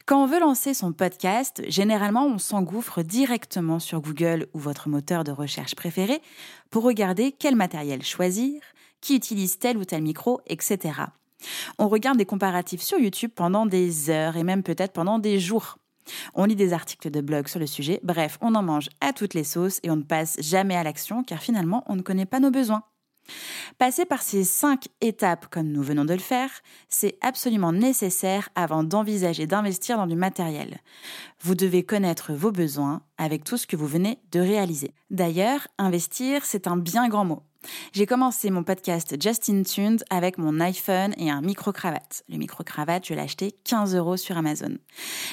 Quand 0.05 0.23
on 0.23 0.27
veut 0.27 0.41
lancer 0.41 0.75
son 0.75 0.93
podcast, 0.93 1.63
généralement 1.69 2.27
on 2.27 2.39
s'engouffre 2.39 3.03
directement 3.03 3.79
sur 3.79 4.01
Google 4.01 4.49
ou 4.53 4.59
votre 4.59 4.89
moteur 4.89 5.23
de 5.23 5.31
recherche 5.31 5.77
préféré 5.77 6.21
pour 6.71 6.83
regarder 6.83 7.33
quel 7.33 7.55
matériel 7.55 8.03
choisir, 8.03 8.61
qui 9.01 9.15
utilise 9.15 9.59
tel 9.59 9.77
ou 9.77 9.85
tel 9.85 10.03
micro, 10.03 10.41
etc. 10.47 10.93
On 11.79 11.89
regarde 11.89 12.19
des 12.19 12.27
comparatifs 12.27 12.83
sur 12.83 12.99
YouTube 12.99 13.33
pendant 13.35 13.67
des 13.67 14.11
heures 14.11 14.37
et 14.37 14.45
même 14.45 14.63
peut-être 14.63 14.93
pendant 14.93 15.19
des 15.19 15.39
jours. 15.39 15.79
On 16.35 16.45
lit 16.45 16.57
des 16.57 16.73
articles 16.73 17.11
de 17.11 17.21
blog 17.21 17.49
sur 17.49 17.61
le 17.61 17.67
sujet, 17.67 18.01
bref, 18.03 18.39
on 18.41 18.55
en 18.55 18.63
mange 18.63 18.89
à 19.01 19.13
toutes 19.13 19.35
les 19.35 19.45
sauces 19.45 19.81
et 19.83 19.91
on 19.91 19.97
ne 19.97 20.03
passe 20.03 20.37
jamais 20.41 20.77
à 20.77 20.83
l'action 20.83 21.23
car 21.23 21.41
finalement 21.41 21.85
on 21.87 21.97
ne 21.97 22.03
connaît 22.03 22.27
pas 22.27 22.41
nos 22.41 22.51
besoins. 22.51 22.83
Passer 23.79 24.05
par 24.05 24.23
ces 24.23 24.45
cinq 24.45 24.89
étapes 25.01 25.47
comme 25.47 25.69
nous 25.69 25.83
venons 25.83 26.05
de 26.05 26.13
le 26.13 26.21
faire, 26.21 26.51
c'est 26.89 27.17
absolument 27.21 27.73
nécessaire 27.73 28.49
avant 28.55 28.83
d'envisager 28.83 29.47
d'investir 29.47 29.97
dans 29.97 30.07
du 30.07 30.17
matériel. 30.17 30.81
Vous 31.41 31.55
devez 31.55 31.83
connaître 31.85 32.33
vos 32.33 32.53
besoins 32.53 33.03
avec 33.19 33.45
tout 33.45 33.57
ce 33.57 33.67
que 33.67 33.77
vous 33.77 33.87
venez 33.87 34.19
de 34.33 34.41
réaliser. 34.41 34.93
D'ailleurs, 35.11 35.69
investir, 35.79 36.45
c'est 36.45 36.67
un 36.67 36.77
bien 36.77 37.09
grand 37.09 37.25
mot. 37.25 37.43
J'ai 37.93 38.07
commencé 38.07 38.51
mon 38.51 38.63
podcast 38.63 39.21
Justin 39.21 39.63
Tuned 39.63 40.05
avec 40.11 40.39
mon 40.39 40.61
iPhone 40.61 41.15
et 41.17 41.31
un 41.31 41.41
micro-cravate. 41.41 42.25
Le 42.29 42.37
micro-cravate, 42.39 43.07
je 43.07 43.15
l'ai 43.15 43.21
acheté 43.21 43.55
15 43.65 43.95
euros 43.95 44.17
sur 44.17 44.37
Amazon. 44.37 44.77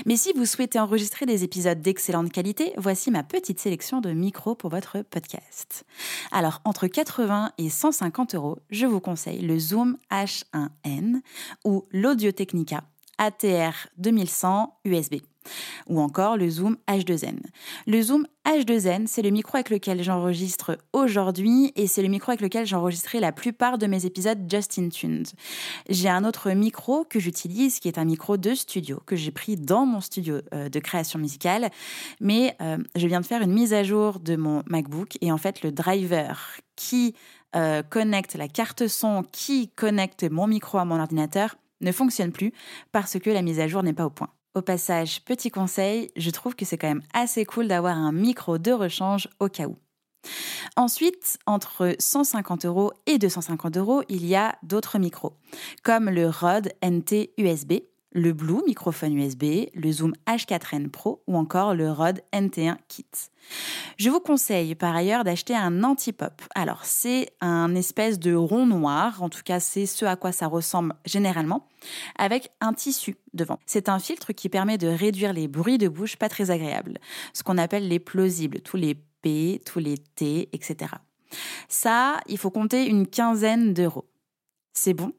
Mais 0.06 0.18
si 0.18 0.34
vous 0.34 0.46
souhaitez 0.46 0.80
enregistrer 0.80 1.26
des 1.26 1.44
épisodes 1.44 1.82
d'excellente 1.82 2.32
qualité, 2.32 2.74
voici 2.78 3.12
ma 3.12 3.24
petite 3.24 3.60
sélection 3.60 4.02
de 4.02 4.12
micros 4.12 4.56
pour 4.56 4.70
votre 4.70 5.02
podcast. 5.02 5.86
Alors, 6.32 6.62
entre 6.66 6.88
80 6.88 7.54
et 7.58 7.70
150 7.70 8.36
euros, 8.36 8.58
je 8.70 8.86
vous 8.86 9.00
conseille 9.00 9.42
le 9.42 9.58
Zoom 9.60 9.98
H1N 10.12 11.22
ou 11.66 11.86
l'Audio 11.92 12.32
Technica 12.32 12.84
ATR 13.18 13.88
2100 13.98 14.80
USB 14.86 15.16
ou 15.88 16.00
encore 16.00 16.38
le 16.38 16.50
Zoom 16.50 16.78
H2N. 16.88 17.40
Le 17.88 18.02
Zoom 18.02 18.28
H2N, 18.46 19.06
c'est 19.08 19.22
le 19.22 19.30
micro 19.30 19.58
avec 19.58 19.70
lequel 19.70 20.02
j'enregistre 20.02 20.78
aujourd'hui 20.94 21.72
et 21.76 21.88
c'est 21.88 22.02
le 22.02 22.08
micro 22.08 22.32
avec 22.32 22.42
lequel 22.42 22.66
j'ai 22.66 22.76
enregistré 22.76 23.20
la 23.20 23.32
plupart 23.32 23.78
de 23.78 23.86
mes 23.86 24.06
épisodes 24.06 24.40
Justin 24.50 24.90
Tunes. 24.90 25.26
J'ai 25.90 26.10
un 26.10 26.26
autre 26.26 26.52
micro 26.52 27.04
que 27.04 27.20
j'utilise 27.20 27.80
qui 27.80 27.88
est 27.88 27.98
un 27.98 28.06
micro 28.06 28.38
de 28.38 28.56
studio 28.56 29.02
que 29.06 29.16
j'ai 29.16 29.32
pris 29.32 29.56
dans 29.56 29.86
mon 29.86 30.02
studio 30.02 30.38
euh, 30.54 30.70
de 30.70 30.80
création 30.80 31.20
musicale, 31.20 31.70
mais 32.20 32.56
euh, 32.62 32.78
je 32.96 33.08
viens 33.08 33.22
de 33.22 33.26
faire 33.26 33.42
une 33.42 33.54
mise 33.54 33.74
à 33.74 33.84
jour 33.84 34.20
de 34.20 34.36
mon 34.36 34.64
MacBook 34.68 35.18
et 35.22 35.32
en 35.32 35.38
fait 35.38 35.62
le 35.62 35.72
driver 35.72 36.58
qui 36.76 37.14
euh, 37.56 37.84
connecte 37.84 38.36
la 38.36 38.48
carte 38.48 38.88
son, 38.88 39.24
qui 39.32 39.70
connecte 39.70 40.24
mon 40.30 40.48
micro 40.48 40.78
à 40.78 40.86
mon 40.86 41.00
ordinateur 41.00 41.58
ne 41.82 41.92
fonctionne 41.92 42.32
plus 42.32 42.54
parce 42.92 43.20
que 43.20 43.30
la 43.30 43.42
mise 43.42 43.60
à 43.60 43.68
jour 43.68 43.84
n'est 43.84 43.94
pas 43.94 44.06
au 44.06 44.10
point. 44.10 44.30
Au 44.60 44.62
passage, 44.62 45.24
petit 45.24 45.52
conseil, 45.52 46.12
je 46.18 46.30
trouve 46.32 46.54
que 46.54 46.66
c'est 46.66 46.78
quand 46.78 46.90
même 46.90 47.04
assez 47.14 47.46
cool 47.46 47.70
d'avoir 47.70 47.96
un 47.96 48.12
micro 48.12 48.58
de 48.58 48.74
rechange 48.74 49.30
au 49.40 49.48
cas 49.48 49.68
où. 49.68 49.78
Ensuite, 50.76 51.38
entre 51.46 51.96
150 51.98 52.66
euros 52.66 52.92
et 53.06 53.20
250 53.20 53.78
euros, 53.78 54.04
il 54.10 54.26
y 54.26 54.36
a 54.36 54.58
d'autres 54.62 55.00
micros, 55.00 55.32
comme 55.82 56.10
le 56.10 56.28
Rode 56.28 56.74
NT 56.84 57.32
USB, 57.38 57.76
le 58.12 58.34
Blue 58.34 58.62
microphone 58.66 59.16
USB, 59.16 59.68
le 59.74 59.92
Zoom 59.92 60.14
H4n 60.28 60.90
Pro 60.90 61.22
ou 61.28 61.38
encore 61.38 61.76
le 61.76 61.92
Rode 61.92 62.22
NT1 62.34 62.78
Kit. 62.88 63.06
Je 63.98 64.10
vous 64.10 64.20
conseille 64.20 64.76
par 64.76 64.96
ailleurs 64.96 65.24
d'acheter 65.24 65.56
un 65.56 65.84
anti-pop. 65.84 66.42
Alors 66.56 66.86
c'est 66.86 67.30
un 67.42 67.76
espèce 67.76 68.20
de 68.20 68.34
rond 68.34 68.66
noir, 68.66 69.22
en 69.22 69.30
tout 69.30 69.44
cas 69.44 69.60
c'est 69.60 69.86
ce 69.86 70.06
à 70.06 70.16
quoi 70.16 70.32
ça 70.32 70.48
ressemble 70.48 70.96
généralement, 71.06 71.68
avec 72.18 72.52
un 72.62 72.74
tissu 72.74 73.18
devant. 73.34 73.60
C'est 73.66 73.90
un 73.90 74.00
filtre 74.00 74.34
qui 74.34 74.50
permet 74.50 74.78
de 74.78 74.88
réduire 74.88 75.34
les 75.34 75.48
bruits 75.48 75.78
de 75.78 75.88
bouche 75.88 76.16
pas 76.16 76.30
très 76.30 76.52
agréables, 76.52 76.98
ce 77.34 77.44
qu'on 77.44 77.58
appelle 77.58 77.88
les 77.88 78.00
plausibles, 78.00 78.62
tous 78.62 78.78
les 78.78 78.96
P, 79.22 79.62
tous 79.66 79.80
les 79.80 79.98
T, 79.98 80.50
etc. 80.54 80.94
Ça, 81.68 82.20
il 82.28 82.38
faut 82.38 82.52
compter 82.52 82.88
une 82.88 83.06
quinzaine 83.06 83.74
d'euros. 83.74 84.10
C'est 84.74 84.94
bon? 84.94 85.14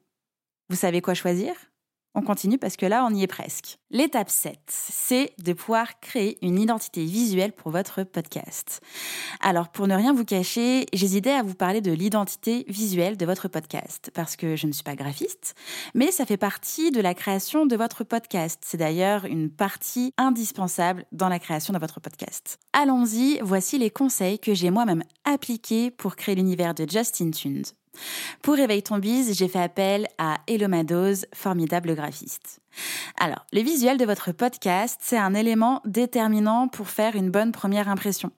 Vous 0.68 0.76
savez 0.76 1.00
quoi 1.00 1.14
choisir? 1.14 1.52
On 2.14 2.22
continue 2.22 2.58
parce 2.58 2.76
que 2.76 2.86
là, 2.86 3.06
on 3.08 3.14
y 3.14 3.22
est 3.22 3.28
presque. 3.28 3.78
L'étape 3.90 4.30
7, 4.30 4.58
c'est 4.68 5.32
de 5.38 5.52
pouvoir 5.52 6.00
créer 6.00 6.38
une 6.44 6.58
identité 6.58 7.04
visuelle 7.04 7.52
pour 7.52 7.70
votre 7.70 8.02
podcast. 8.04 8.80
Alors, 9.40 9.68
pour 9.68 9.86
ne 9.86 9.94
rien 9.94 10.12
vous 10.12 10.24
cacher, 10.24 10.86
j'hésitais 10.92 11.32
à 11.32 11.42
vous 11.42 11.54
parler 11.54 11.80
de 11.80 11.92
l'identité 11.92 12.64
visuelle 12.68 13.16
de 13.16 13.26
votre 13.26 13.48
podcast 13.48 14.10
parce 14.14 14.36
que 14.36 14.56
je 14.56 14.66
ne 14.66 14.72
suis 14.72 14.82
pas 14.82 14.96
graphiste, 14.96 15.54
mais 15.94 16.10
ça 16.10 16.26
fait 16.26 16.36
partie 16.36 16.90
de 16.90 17.00
la 17.00 17.14
création 17.14 17.66
de 17.66 17.76
votre 17.76 18.04
podcast. 18.04 18.60
C'est 18.64 18.76
d'ailleurs 18.76 19.24
une 19.24 19.50
partie 19.50 20.12
indispensable 20.18 21.04
dans 21.12 21.28
la 21.28 21.38
création 21.38 21.72
de 21.72 21.78
votre 21.78 22.00
podcast. 22.00 22.58
Allons-y, 22.72 23.40
voici 23.42 23.78
les 23.78 23.90
conseils 23.90 24.38
que 24.38 24.54
j'ai 24.54 24.70
moi-même 24.70 25.04
appliqués 25.24 25.90
pour 25.90 26.16
créer 26.16 26.34
l'univers 26.34 26.74
de 26.74 26.88
Justin 26.88 27.30
Tunes. 27.30 27.64
Pour 28.42 28.54
Réveille 28.54 28.82
ton 28.82 28.98
bise, 28.98 29.36
j'ai 29.36 29.48
fait 29.48 29.60
appel 29.60 30.06
à 30.18 30.38
Elomados, 30.46 31.26
formidable 31.34 31.94
graphiste. 31.94 32.60
Alors, 33.18 33.44
le 33.52 33.60
visuel 33.60 33.98
de 33.98 34.04
votre 34.04 34.32
podcast, 34.32 34.98
c'est 35.02 35.18
un 35.18 35.34
élément 35.34 35.82
déterminant 35.84 36.68
pour 36.68 36.88
faire 36.88 37.16
une 37.16 37.30
bonne 37.30 37.52
première 37.52 37.88
impression. 37.88 38.30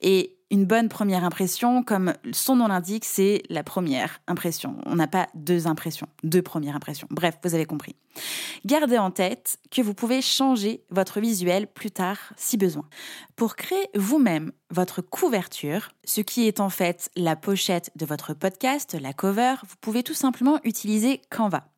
Et 0.00 0.39
une 0.50 0.64
bonne 0.64 0.88
première 0.88 1.24
impression, 1.24 1.82
comme 1.82 2.12
son 2.32 2.56
nom 2.56 2.66
l'indique, 2.66 3.04
c'est 3.04 3.42
la 3.48 3.62
première 3.62 4.20
impression. 4.26 4.76
On 4.84 4.96
n'a 4.96 5.06
pas 5.06 5.28
deux 5.34 5.66
impressions, 5.66 6.08
deux 6.24 6.42
premières 6.42 6.74
impressions. 6.74 7.06
Bref, 7.10 7.36
vous 7.44 7.54
avez 7.54 7.66
compris. 7.66 7.94
Gardez 8.66 8.98
en 8.98 9.12
tête 9.12 9.58
que 9.70 9.80
vous 9.80 9.94
pouvez 9.94 10.20
changer 10.20 10.82
votre 10.90 11.20
visuel 11.20 11.68
plus 11.68 11.92
tard 11.92 12.18
si 12.36 12.56
besoin. 12.56 12.84
Pour 13.36 13.54
créer 13.54 13.88
vous-même 13.94 14.50
votre 14.70 15.02
couverture, 15.02 15.90
ce 16.04 16.20
qui 16.20 16.48
est 16.48 16.58
en 16.58 16.68
fait 16.68 17.10
la 17.16 17.36
pochette 17.36 17.90
de 17.94 18.04
votre 18.04 18.34
podcast, 18.34 18.96
la 19.00 19.12
cover, 19.12 19.54
vous 19.68 19.76
pouvez 19.80 20.02
tout 20.02 20.14
simplement 20.14 20.58
utiliser 20.64 21.22
Canva. 21.30 21.68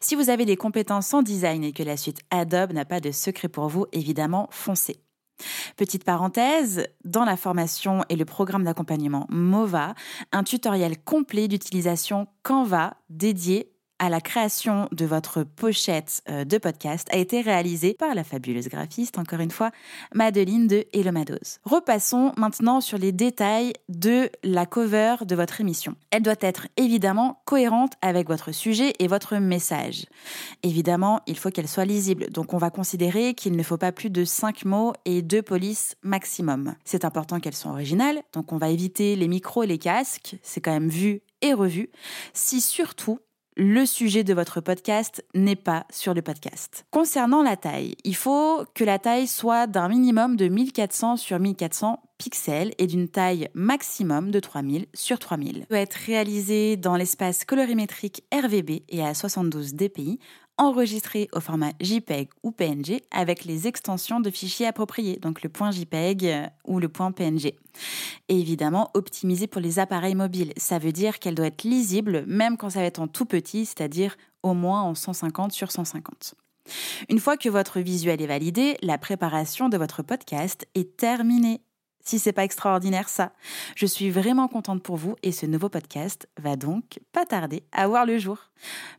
Si 0.00 0.14
vous 0.14 0.30
avez 0.30 0.44
des 0.44 0.56
compétences 0.56 1.12
en 1.14 1.22
design 1.22 1.64
et 1.64 1.72
que 1.72 1.82
la 1.82 1.96
suite 1.96 2.20
Adobe 2.30 2.72
n'a 2.72 2.84
pas 2.84 3.00
de 3.00 3.12
secret 3.12 3.48
pour 3.48 3.68
vous, 3.68 3.86
évidemment, 3.92 4.48
foncez. 4.50 4.98
Petite 5.76 6.04
parenthèse, 6.04 6.86
dans 7.04 7.24
la 7.24 7.36
formation 7.36 8.04
et 8.08 8.16
le 8.16 8.24
programme 8.24 8.64
d'accompagnement 8.64 9.26
MOVA, 9.30 9.94
un 10.32 10.44
tutoriel 10.44 10.98
complet 11.02 11.48
d'utilisation 11.48 12.28
Canva 12.42 12.96
dédié 13.10 13.73
la 14.08 14.20
création 14.20 14.88
de 14.92 15.04
votre 15.04 15.42
pochette 15.42 16.22
euh, 16.28 16.44
de 16.44 16.58
podcast 16.58 17.08
a 17.10 17.16
été 17.16 17.40
réalisée 17.40 17.94
par 17.94 18.14
la 18.14 18.24
fabuleuse 18.24 18.68
graphiste, 18.68 19.18
encore 19.18 19.40
une 19.40 19.50
fois, 19.50 19.70
Madeline 20.14 20.66
de 20.66 20.84
Elomados. 20.92 21.58
Repassons 21.64 22.32
maintenant 22.36 22.80
sur 22.80 22.98
les 22.98 23.12
détails 23.12 23.72
de 23.88 24.30
la 24.42 24.66
cover 24.66 25.16
de 25.26 25.34
votre 25.34 25.60
émission. 25.60 25.94
Elle 26.10 26.22
doit 26.22 26.34
être 26.40 26.68
évidemment 26.76 27.42
cohérente 27.44 27.92
avec 28.02 28.28
votre 28.28 28.52
sujet 28.52 28.92
et 28.98 29.08
votre 29.08 29.36
message. 29.36 30.06
Évidemment, 30.62 31.20
il 31.26 31.38
faut 31.38 31.50
qu'elle 31.50 31.68
soit 31.68 31.84
lisible, 31.84 32.30
donc 32.30 32.54
on 32.54 32.58
va 32.58 32.70
considérer 32.70 33.34
qu'il 33.34 33.56
ne 33.56 33.62
faut 33.62 33.76
pas 33.78 33.92
plus 33.92 34.10
de 34.10 34.24
5 34.24 34.64
mots 34.64 34.92
et 35.04 35.22
2 35.22 35.42
polices 35.42 35.96
maximum. 36.02 36.74
C'est 36.84 37.04
important 37.04 37.40
qu'elles 37.40 37.54
soient 37.54 37.72
originales, 37.72 38.22
donc 38.32 38.52
on 38.52 38.58
va 38.58 38.70
éviter 38.70 39.16
les 39.16 39.28
micros 39.28 39.62
et 39.62 39.66
les 39.66 39.78
casques, 39.78 40.36
c'est 40.42 40.60
quand 40.60 40.72
même 40.72 40.88
vu 40.88 41.22
et 41.42 41.52
revu. 41.52 41.90
Si 42.32 42.60
surtout 42.60 43.18
le 43.56 43.86
sujet 43.86 44.24
de 44.24 44.34
votre 44.34 44.60
podcast 44.60 45.24
n'est 45.34 45.54
pas 45.54 45.86
sur 45.90 46.12
le 46.12 46.22
podcast. 46.22 46.86
Concernant 46.90 47.42
la 47.42 47.56
taille, 47.56 47.94
il 48.02 48.16
faut 48.16 48.64
que 48.74 48.82
la 48.82 48.98
taille 48.98 49.28
soit 49.28 49.66
d'un 49.68 49.88
minimum 49.88 50.34
de 50.36 50.48
1400 50.48 51.16
sur 51.16 51.38
1400 51.38 52.00
pixels 52.18 52.72
et 52.78 52.86
d'une 52.86 53.08
taille 53.08 53.48
maximum 53.54 54.30
de 54.30 54.40
3000 54.40 54.86
sur 54.92 55.18
3000. 55.18 55.58
Il 55.58 55.66
doit 55.68 55.78
être 55.78 55.94
réalisé 55.94 56.76
dans 56.76 56.96
l'espace 56.96 57.44
colorimétrique 57.44 58.24
RVB 58.32 58.82
et 58.88 59.04
à 59.04 59.14
72 59.14 59.74
dpi 59.74 60.18
enregistré 60.58 61.28
au 61.32 61.40
format 61.40 61.72
JPEG 61.80 62.28
ou 62.42 62.50
PNG 62.50 63.02
avec 63.10 63.44
les 63.44 63.66
extensions 63.66 64.20
de 64.20 64.30
fichiers 64.30 64.66
appropriés, 64.66 65.16
donc 65.16 65.42
le 65.42 65.48
point 65.48 65.70
JPEG 65.70 66.26
euh, 66.26 66.46
ou 66.64 66.78
le 66.78 66.88
point 66.88 67.12
PNG. 67.12 67.54
Évidemment, 68.28 68.90
optimisé 68.94 69.46
pour 69.46 69.60
les 69.60 69.78
appareils 69.78 70.14
mobiles. 70.14 70.52
Ça 70.56 70.78
veut 70.78 70.92
dire 70.92 71.18
qu'elle 71.18 71.34
doit 71.34 71.46
être 71.46 71.64
lisible 71.64 72.24
même 72.26 72.56
quand 72.56 72.70
ça 72.70 72.80
va 72.80 72.86
être 72.86 73.00
en 73.00 73.08
tout 73.08 73.26
petit, 73.26 73.66
c'est-à-dire 73.66 74.16
au 74.42 74.54
moins 74.54 74.82
en 74.82 74.94
150 74.94 75.52
sur 75.52 75.72
150. 75.72 76.34
Une 77.08 77.18
fois 77.18 77.36
que 77.36 77.48
votre 77.48 77.80
visuel 77.80 78.22
est 78.22 78.26
validé, 78.26 78.76
la 78.82 78.98
préparation 78.98 79.68
de 79.68 79.76
votre 79.76 80.02
podcast 80.02 80.66
est 80.74 80.96
terminée 80.96 81.60
si 82.04 82.18
c'est 82.18 82.32
pas 82.32 82.44
extraordinaire 82.44 83.08
ça. 83.08 83.32
Je 83.74 83.86
suis 83.86 84.10
vraiment 84.10 84.48
contente 84.48 84.82
pour 84.82 84.96
vous 84.96 85.16
et 85.22 85.32
ce 85.32 85.46
nouveau 85.46 85.68
podcast 85.68 86.28
va 86.38 86.56
donc 86.56 87.00
pas 87.12 87.24
tarder 87.26 87.64
à 87.72 87.88
voir 87.88 88.06
le 88.06 88.18
jour. 88.18 88.50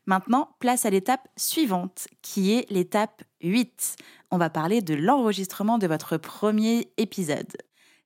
Maintenant, 0.05 0.49
place 0.59 0.85
à 0.85 0.89
l'étape 0.89 1.27
suivante 1.37 2.07
qui 2.21 2.53
est 2.53 2.69
l'étape 2.69 3.23
8. 3.41 3.95
on 4.31 4.37
va 4.37 4.49
parler 4.49 4.81
de 4.81 4.95
l'enregistrement 4.95 5.77
de 5.77 5.87
votre 5.87 6.17
premier 6.17 6.91
épisode. 6.97 7.55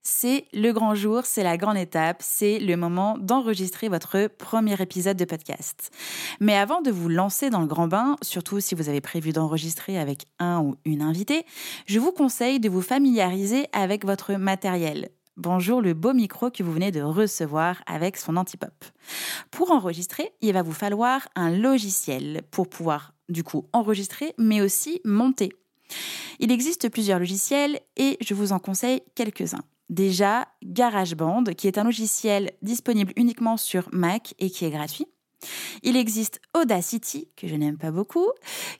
C'est 0.02 0.46
le 0.54 0.72
grand 0.72 0.94
jour, 0.94 1.26
c'est 1.26 1.42
la 1.42 1.58
grande 1.58 1.76
étape, 1.76 2.22
c'est 2.22 2.58
le 2.58 2.74
moment 2.78 3.18
d'enregistrer 3.18 3.90
votre 3.90 4.28
premier 4.28 4.80
épisode 4.80 5.18
de 5.18 5.26
podcast. 5.26 5.90
Mais 6.40 6.56
avant 6.56 6.80
de 6.80 6.90
vous 6.90 7.10
lancer 7.10 7.50
dans 7.50 7.60
le 7.60 7.66
grand 7.66 7.86
bain, 7.86 8.16
surtout 8.22 8.60
si 8.60 8.74
vous 8.74 8.88
avez 8.88 9.02
prévu 9.02 9.32
d'enregistrer 9.32 9.98
avec 9.98 10.24
un 10.38 10.60
ou 10.60 10.76
une 10.86 11.02
invitée, 11.02 11.44
je 11.84 11.98
vous 11.98 12.12
conseille 12.12 12.60
de 12.60 12.70
vous 12.70 12.80
familiariser 12.80 13.66
avec 13.74 14.06
votre 14.06 14.32
matériel. 14.36 15.10
Bonjour 15.36 15.82
le 15.82 15.92
beau 15.92 16.14
micro 16.14 16.50
que 16.50 16.62
vous 16.62 16.72
venez 16.72 16.92
de 16.92 17.02
recevoir 17.02 17.82
avec 17.86 18.16
son 18.16 18.38
antipop. 18.38 18.72
Pour 19.50 19.70
enregistrer, 19.70 20.32
il 20.40 20.54
va 20.54 20.62
vous 20.62 20.72
falloir 20.72 21.28
un 21.36 21.50
logiciel 21.50 22.40
pour 22.50 22.70
pouvoir 22.70 23.12
du 23.28 23.44
coup 23.44 23.66
enregistrer 23.74 24.32
mais 24.38 24.62
aussi 24.62 25.02
monter. 25.04 25.50
Il 26.38 26.50
existe 26.50 26.88
plusieurs 26.88 27.18
logiciels 27.18 27.80
et 27.98 28.16
je 28.22 28.32
vous 28.32 28.52
en 28.52 28.58
conseille 28.58 29.02
quelques-uns. 29.14 29.62
Déjà, 29.90 30.46
GarageBand, 30.62 31.42
qui 31.56 31.66
est 31.66 31.76
un 31.76 31.82
logiciel 31.82 32.52
disponible 32.62 33.12
uniquement 33.16 33.56
sur 33.56 33.88
Mac 33.90 34.34
et 34.38 34.48
qui 34.48 34.64
est 34.64 34.70
gratuit. 34.70 35.06
Il 35.82 35.96
existe 35.96 36.40
Audacity, 36.54 37.28
que 37.36 37.48
je 37.48 37.54
n'aime 37.54 37.78
pas 37.78 37.90
beaucoup, 37.90 38.28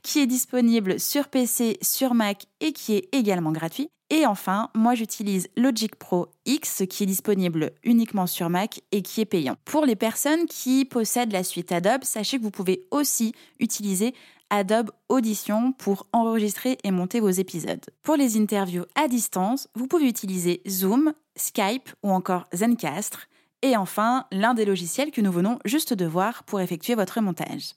qui 0.03 0.21
est 0.21 0.27
disponible 0.27 1.01
sur 1.01 1.29
PC, 1.29 1.79
sur 1.83 2.15
Mac 2.15 2.47
et 2.61 2.73
qui 2.73 2.95
est 2.95 3.09
également 3.13 3.53
gratuit. 3.53 3.89
Et 4.11 4.27
enfin, 4.27 4.71
moi 4.75 4.97
j'utilise 4.97 5.49
Logic 5.57 5.95
Pro 5.95 6.27
X 6.45 6.83
qui 6.91 7.05
est 7.05 7.07
disponible 7.07 7.71
uniquement 7.85 8.27
sur 8.27 8.51
Mac 8.51 8.81
et 8.91 9.03
qui 9.03 9.21
est 9.21 9.27
payant. 9.27 9.55
Pour 9.65 9.87
les 9.87 9.95
personnes 9.95 10.47
qui 10.47 10.85
possèdent 10.85 11.33
la 11.33 11.45
suite 11.45 11.71
Adobe, 11.71 12.03
sachez 12.03 12.39
que 12.39 12.43
vous 12.43 12.51
pouvez 12.51 12.89
aussi 12.91 13.33
utiliser 13.61 14.13
Adobe 14.51 14.91
Audition 15.09 15.73
pour 15.73 16.09
enregistrer 16.13 16.77
et 16.83 16.91
monter 16.91 17.21
vos 17.21 17.31
épisodes. 17.31 17.85
Pour 18.03 18.17
les 18.17 18.37
interviews 18.37 18.85
à 18.97 19.07
distance, 19.07 19.69
vous 19.77 19.87
pouvez 19.87 20.09
utiliser 20.09 20.61
Zoom, 20.69 21.13
Skype 21.37 21.89
ou 22.03 22.11
encore 22.11 22.47
Zencastre. 22.53 23.29
Et 23.63 23.77
enfin, 23.77 24.27
l'un 24.33 24.55
des 24.55 24.65
logiciels 24.65 25.11
que 25.11 25.21
nous 25.21 25.33
venons 25.33 25.59
juste 25.65 25.93
de 25.93 26.07
voir 26.07 26.45
pour 26.45 26.61
effectuer 26.61 26.95
votre 26.95 27.21
montage. 27.21 27.75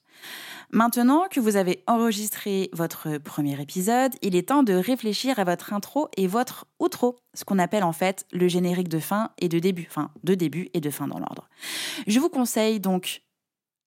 Maintenant 0.72 1.28
que 1.30 1.40
vous 1.40 1.56
avez 1.56 1.84
enregistré 1.88 2.70
votre 2.74 3.18
premier 3.18 3.62
épisode, 3.62 4.14
il 4.22 4.36
est 4.36 4.50
temps 4.50 4.64
de 4.64 4.74
réfléchir 4.74 5.38
à 5.40 5.44
votre 5.44 5.74
intro 5.74 6.10
et 6.18 6.26
votre 6.26 6.66
outro, 6.80 7.18
ce 7.34 7.44
qu'on 7.44 7.60
appelle 7.60 7.84
en 7.84 7.92
fait 7.92 8.26
le 8.32 8.48
générique 8.48 8.88
de 8.88 9.00
fin 9.00 9.32
et 9.40 9.50
de 9.50 9.60
début, 9.60 9.86
enfin 9.90 10.10
de 10.24 10.36
début 10.36 10.70
et 10.74 10.80
de 10.80 10.90
fin 10.90 11.08
dans 11.08 11.20
l'ordre. 11.20 11.50
Je 12.08 12.20
vous 12.20 12.30
conseille 12.30 12.80
donc 12.80 13.22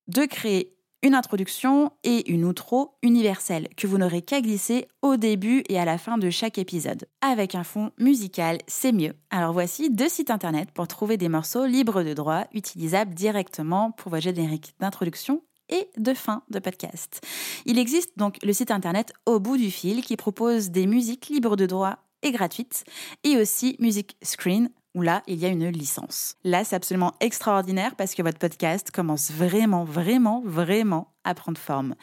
de 0.07 0.26
créer 0.26 0.75
une 1.03 1.15
introduction 1.15 1.93
et 2.05 2.31
une 2.31 2.45
outro 2.45 2.97
universelle 3.03 3.69
que 3.76 3.87
vous 3.87 3.99
n'aurez 3.99 4.23
qu'à 4.23 4.41
glisser 4.41 4.88
au 5.03 5.17
début 5.17 5.62
et 5.69 5.79
à 5.79 5.85
la 5.85 5.99
fin 5.99 6.19
de 6.19 6.31
chaque 6.31 6.59
épisode. 6.59 7.07
Avec 7.21 7.55
un 7.55 7.65
fond 7.65 7.93
musical, 7.99 8.59
c'est 8.67 8.93
mieux. 8.93 9.15
Alors 9.31 9.53
voici 9.53 9.91
deux 9.91 10.09
sites 10.09 10.31
internet 10.31 10.71
pour 10.73 10.88
trouver 10.88 11.17
des 11.17 11.29
morceaux 11.29 11.67
libres 11.67 12.03
de 12.03 12.15
droit 12.15 12.45
utilisables 12.53 13.15
directement 13.15 13.93
pour 13.93 14.11
votre 14.11 14.25
générique 14.25 14.75
d'introduction 14.81 15.43
et 15.69 15.88
de 15.97 16.15
fin 16.15 16.43
de 16.50 16.59
podcast. 16.59 17.21
Il 17.65 17.79
existe 17.79 18.12
donc 18.17 18.38
le 18.43 18.53
site 18.53 18.71
internet 18.71 19.12
Au 19.26 19.41
bout 19.41 19.57
du 19.57 19.71
fil 19.71 20.05
qui 20.05 20.17
propose 20.17 20.71
des 20.71 20.87
musiques 20.87 21.29
libres 21.29 21.57
de 21.57 21.67
droit 21.67 21.99
et 22.23 22.33
gratuites 22.33 22.85
et 23.25 23.37
aussi 23.37 23.76
Music 23.79 24.17
Screen 24.23 24.71
là, 25.03 25.23
il 25.26 25.38
y 25.38 25.47
a 25.47 25.49
une 25.49 25.69
licence. 25.69 26.37
Là, 26.45 26.65
c'est 26.65 26.76
absolument 26.76 27.15
extraordinaire 27.21 27.97
parce 27.97 28.15
que 28.15 28.23
votre 28.23 28.38
podcast 28.38 28.91
commence 28.91 29.31
vraiment, 29.31 29.85
vraiment, 29.85 30.43
vraiment 30.45 31.12
à 31.25 31.35
prendre 31.35 31.59
forme. 31.59 31.95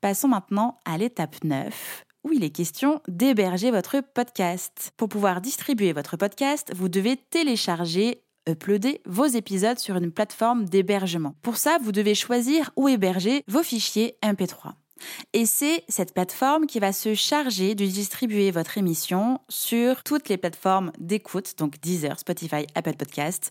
Passons 0.00 0.28
maintenant 0.28 0.78
à 0.84 0.98
l'étape 0.98 1.42
9 1.44 2.04
où 2.24 2.32
il 2.32 2.42
est 2.42 2.50
question 2.50 3.00
d'héberger 3.06 3.70
votre 3.70 4.00
podcast. 4.00 4.92
Pour 4.96 5.08
pouvoir 5.08 5.40
distribuer 5.40 5.92
votre 5.92 6.16
podcast, 6.16 6.72
vous 6.74 6.88
devez 6.88 7.16
télécharger 7.16 8.22
uploader 8.48 9.00
vos 9.06 9.26
épisodes 9.26 9.78
sur 9.78 9.96
une 9.96 10.10
plateforme 10.10 10.64
d'hébergement. 10.64 11.34
Pour 11.42 11.56
ça, 11.56 11.78
vous 11.82 11.92
devez 11.92 12.14
choisir 12.14 12.70
où 12.76 12.88
héberger 12.88 13.42
vos 13.48 13.62
fichiers 13.62 14.16
MP3. 14.22 14.72
Et 15.32 15.46
c'est 15.46 15.84
cette 15.88 16.14
plateforme 16.14 16.66
qui 16.66 16.80
va 16.80 16.92
se 16.92 17.14
charger 17.14 17.74
de 17.74 17.84
distribuer 17.84 18.50
votre 18.50 18.78
émission 18.78 19.40
sur 19.48 20.02
toutes 20.02 20.28
les 20.28 20.36
plateformes 20.36 20.92
d'écoute, 20.98 21.54
donc 21.58 21.80
Deezer, 21.80 22.18
Spotify, 22.18 22.66
Apple 22.74 22.96
Podcast. 22.96 23.50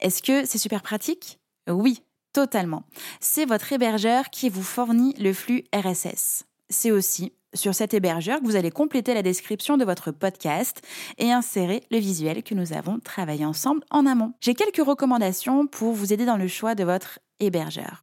Est-ce 0.00 0.22
que 0.22 0.44
c'est 0.46 0.58
super 0.58 0.82
pratique? 0.82 1.38
Oui, 1.68 2.02
totalement. 2.32 2.84
C'est 3.20 3.44
votre 3.44 3.72
hébergeur 3.72 4.30
qui 4.30 4.48
vous 4.48 4.62
fournit 4.62 5.14
le 5.18 5.32
flux 5.32 5.64
RSS. 5.74 6.44
C'est 6.70 6.90
aussi 6.90 7.32
sur 7.54 7.74
cet 7.74 7.92
hébergeur 7.94 8.40
que 8.40 8.46
vous 8.46 8.56
allez 8.56 8.70
compléter 8.70 9.14
la 9.14 9.22
description 9.22 9.76
de 9.76 9.84
votre 9.84 10.10
podcast 10.10 10.80
et 11.18 11.32
insérer 11.32 11.82
le 11.90 11.98
visuel 11.98 12.42
que 12.42 12.54
nous 12.54 12.72
avons 12.72 12.98
travaillé 12.98 13.44
ensemble 13.44 13.82
en 13.90 14.06
amont. 14.06 14.32
J'ai 14.40 14.54
quelques 14.54 14.86
recommandations 14.86 15.66
pour 15.66 15.92
vous 15.92 16.12
aider 16.12 16.24
dans 16.24 16.38
le 16.38 16.48
choix 16.48 16.74
de 16.74 16.84
votre 16.84 17.18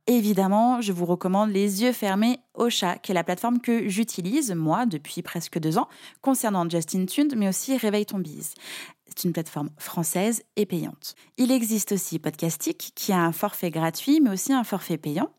Évidemment, 0.08 0.82
je 0.82 0.92
vous 0.92 1.06
recommande 1.06 1.52
les 1.52 1.82
yeux 1.82 1.94
fermés 1.94 2.40
Ocha, 2.54 2.98
qui 2.98 3.12
est 3.12 3.16
la 3.16 3.24
plateforme 3.24 3.60
que 3.60 3.88
j'utilise, 3.88 4.52
moi, 4.52 4.86
depuis 4.86 5.22
presque 5.22 5.60
deux 5.60 5.78
ans, 5.78 5.88
concernant 6.22 6.70
Justin 6.70 7.06
Tune, 7.06 7.30
mais 7.36 7.48
aussi 7.48 7.78
Réveille 7.78 8.06
ton 8.06 8.20
bise. 8.20 8.54
C'est 9.08 9.24
une 9.24 9.34
plateforme 9.34 9.70
française 9.78 10.44
et 10.56 10.66
payante. 10.66 11.16
Il 11.38 11.52
existe 11.52 11.94
aussi 11.94 12.20
Podcastic, 12.20 12.92
qui 12.96 13.12
a 13.12 13.20
un 13.20 13.32
forfait 13.32 13.72
gratuit, 13.72 14.20
mais 14.22 14.30
aussi 14.30 14.54
un 14.54 14.64
forfait 14.64 14.98
payant. 14.98 15.32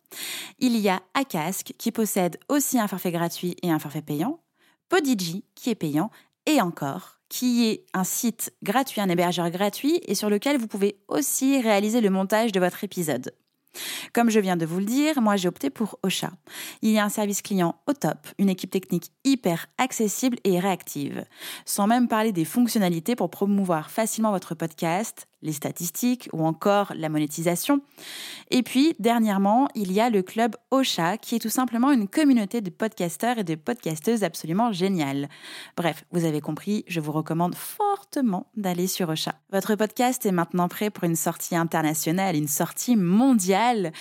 Il 0.59 0.77
y 0.77 0.89
a 0.89 1.01
Akask, 1.15 1.73
qui 1.79 1.93
possède 1.93 2.39
aussi 2.49 2.79
un 2.79 2.89
forfait 2.89 3.13
gratuit 3.13 3.57
et 3.63 3.71
un 3.71 3.79
forfait 3.79 4.03
payant. 4.03 4.41
Podigi, 4.89 5.45
qui 5.55 5.71
est 5.71 5.75
payant. 5.75 6.11
Et 6.47 6.61
encore, 6.61 7.21
qui 7.29 7.69
est 7.69 7.87
un 7.95 8.05
site 8.05 8.53
gratuit, 8.63 9.01
un 9.01 9.09
hébergeur 9.09 9.51
gratuit, 9.51 10.01
et 10.07 10.15
sur 10.15 10.31
lequel 10.31 10.59
vous 10.59 10.67
pouvez 10.67 10.99
aussi 11.09 11.61
réaliser 11.61 12.01
le 12.01 12.11
montage 12.11 12.51
de 12.53 12.61
votre 12.61 12.83
épisode. 12.83 13.33
Comme 14.13 14.31
je 14.31 14.41
viens 14.41 14.57
de 14.57 14.67
vous 14.67 14.79
le 14.79 14.85
dire, 14.85 15.21
moi 15.21 15.37
j'ai 15.37 15.49
opté 15.49 15.71
pour 15.71 15.99
Ocha. 16.03 16.31
Il 16.83 16.91
y 16.91 16.99
a 16.99 17.05
un 17.05 17.09
service 17.09 17.43
client 17.43 17.77
au 17.87 17.93
top, 17.93 18.19
une 18.39 18.49
équipe 18.49 18.71
technique 18.71 19.11
hyper 19.25 19.67
accessible 19.79 20.39
et 20.45 20.59
réactive, 20.59 21.25
sans 21.65 21.87
même 21.87 22.09
parler 22.09 22.33
des 22.33 22.45
fonctionnalités 22.45 23.17
pour 23.17 23.31
promouvoir 23.31 23.91
facilement 23.91 24.33
votre 24.33 24.55
podcast, 24.55 25.27
les 25.43 25.53
statistiques 25.53 26.29
ou 26.33 26.45
encore 26.45 26.93
la 26.97 27.09
monétisation. 27.09 27.81
Et 28.51 28.63
puis, 28.63 28.95
dernièrement, 28.99 29.69
il 29.75 29.93
y 29.93 30.01
a 30.01 30.11
le 30.11 30.23
club 30.23 30.57
Ocha, 30.71 31.17
qui 31.17 31.37
est 31.37 31.39
tout 31.39 31.49
simplement 31.49 31.93
une 31.93 32.09
communauté 32.09 32.61
de 32.61 32.71
podcasteurs 32.71 33.39
et 33.39 33.45
de 33.45 33.55
podcasteuses 33.55 34.25
absolument 34.25 34.73
géniale. 34.73 35.29
Bref, 35.77 36.05
vous 36.13 36.25
avez 36.25 36.41
compris, 36.41 36.85
je 36.89 37.01
vous 37.01 37.13
recommande 37.13 37.55
fortement 37.55 38.47
d'aller 38.57 38.87
sur 38.87 39.09
Ocha. 39.09 39.35
Votre 39.53 39.75
podcast 39.75 40.25
est 40.27 40.33
maintenant 40.33 40.69
prêt 40.69 40.91
pour 40.91 41.05
une 41.05 41.17
sortie 41.17 41.57
internationale, 41.57 42.37
une 42.37 42.49
sortie 42.49 42.97
mondiale. 42.97 43.93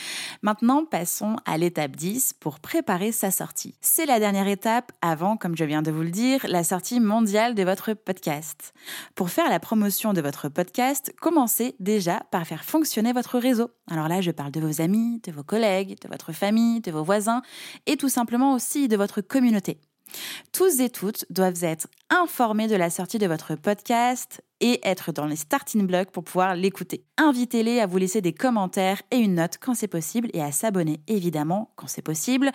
Maintenant, 0.41 0.85
passons 0.85 1.37
à 1.45 1.57
l'étape 1.57 1.95
10 1.95 2.33
pour 2.39 2.59
préparer 2.59 3.11
sa 3.11 3.31
sortie. 3.31 3.75
C'est 3.81 4.05
la 4.05 4.19
dernière 4.19 4.47
étape 4.47 4.91
avant, 5.01 5.37
comme 5.37 5.55
je 5.55 5.63
viens 5.63 5.81
de 5.81 5.91
vous 5.91 6.01
le 6.01 6.11
dire, 6.11 6.45
la 6.47 6.63
sortie 6.63 6.99
mondiale 6.99 7.55
de 7.55 7.63
votre 7.63 7.93
podcast. 7.93 8.73
Pour 9.15 9.29
faire 9.29 9.49
la 9.49 9.59
promotion 9.59 10.13
de 10.13 10.21
votre 10.21 10.49
podcast, 10.49 11.13
commencez 11.29 11.75
déjà 11.79 12.23
par 12.31 12.47
faire 12.47 12.63
fonctionner 12.63 13.13
votre 13.13 13.37
réseau. 13.37 13.69
Alors 13.87 14.07
là, 14.07 14.19
je 14.19 14.31
parle 14.31 14.49
de 14.49 14.59
vos 14.59 14.81
amis, 14.81 15.21
de 15.23 15.31
vos 15.31 15.43
collègues, 15.43 15.95
de 16.01 16.07
votre 16.07 16.31
famille, 16.31 16.81
de 16.81 16.91
vos 16.91 17.03
voisins 17.03 17.43
et 17.85 17.97
tout 17.97 18.09
simplement 18.09 18.55
aussi 18.55 18.87
de 18.87 18.97
votre 18.97 19.21
communauté. 19.21 19.79
Tous 20.51 20.79
et 20.79 20.89
toutes 20.89 21.27
doivent 21.29 21.63
être 21.63 21.87
informés 22.09 22.65
de 22.65 22.75
la 22.75 22.89
sortie 22.89 23.19
de 23.19 23.27
votre 23.27 23.53
podcast 23.53 24.43
et 24.59 24.79
être 24.81 25.11
dans 25.11 25.27
les 25.27 25.35
starting 25.35 25.85
blocks 25.85 26.09
pour 26.09 26.23
pouvoir 26.23 26.55
l'écouter. 26.55 27.05
Invitez-les 27.17 27.79
à 27.79 27.85
vous 27.85 27.97
laisser 27.97 28.21
des 28.21 28.33
commentaires 28.33 29.03
et 29.11 29.17
une 29.17 29.35
note 29.35 29.59
quand 29.61 29.75
c'est 29.75 29.87
possible 29.87 30.31
et 30.33 30.41
à 30.41 30.51
s'abonner 30.51 30.99
évidemment 31.07 31.73
quand 31.75 31.87
c'est 31.87 32.01
possible 32.01 32.49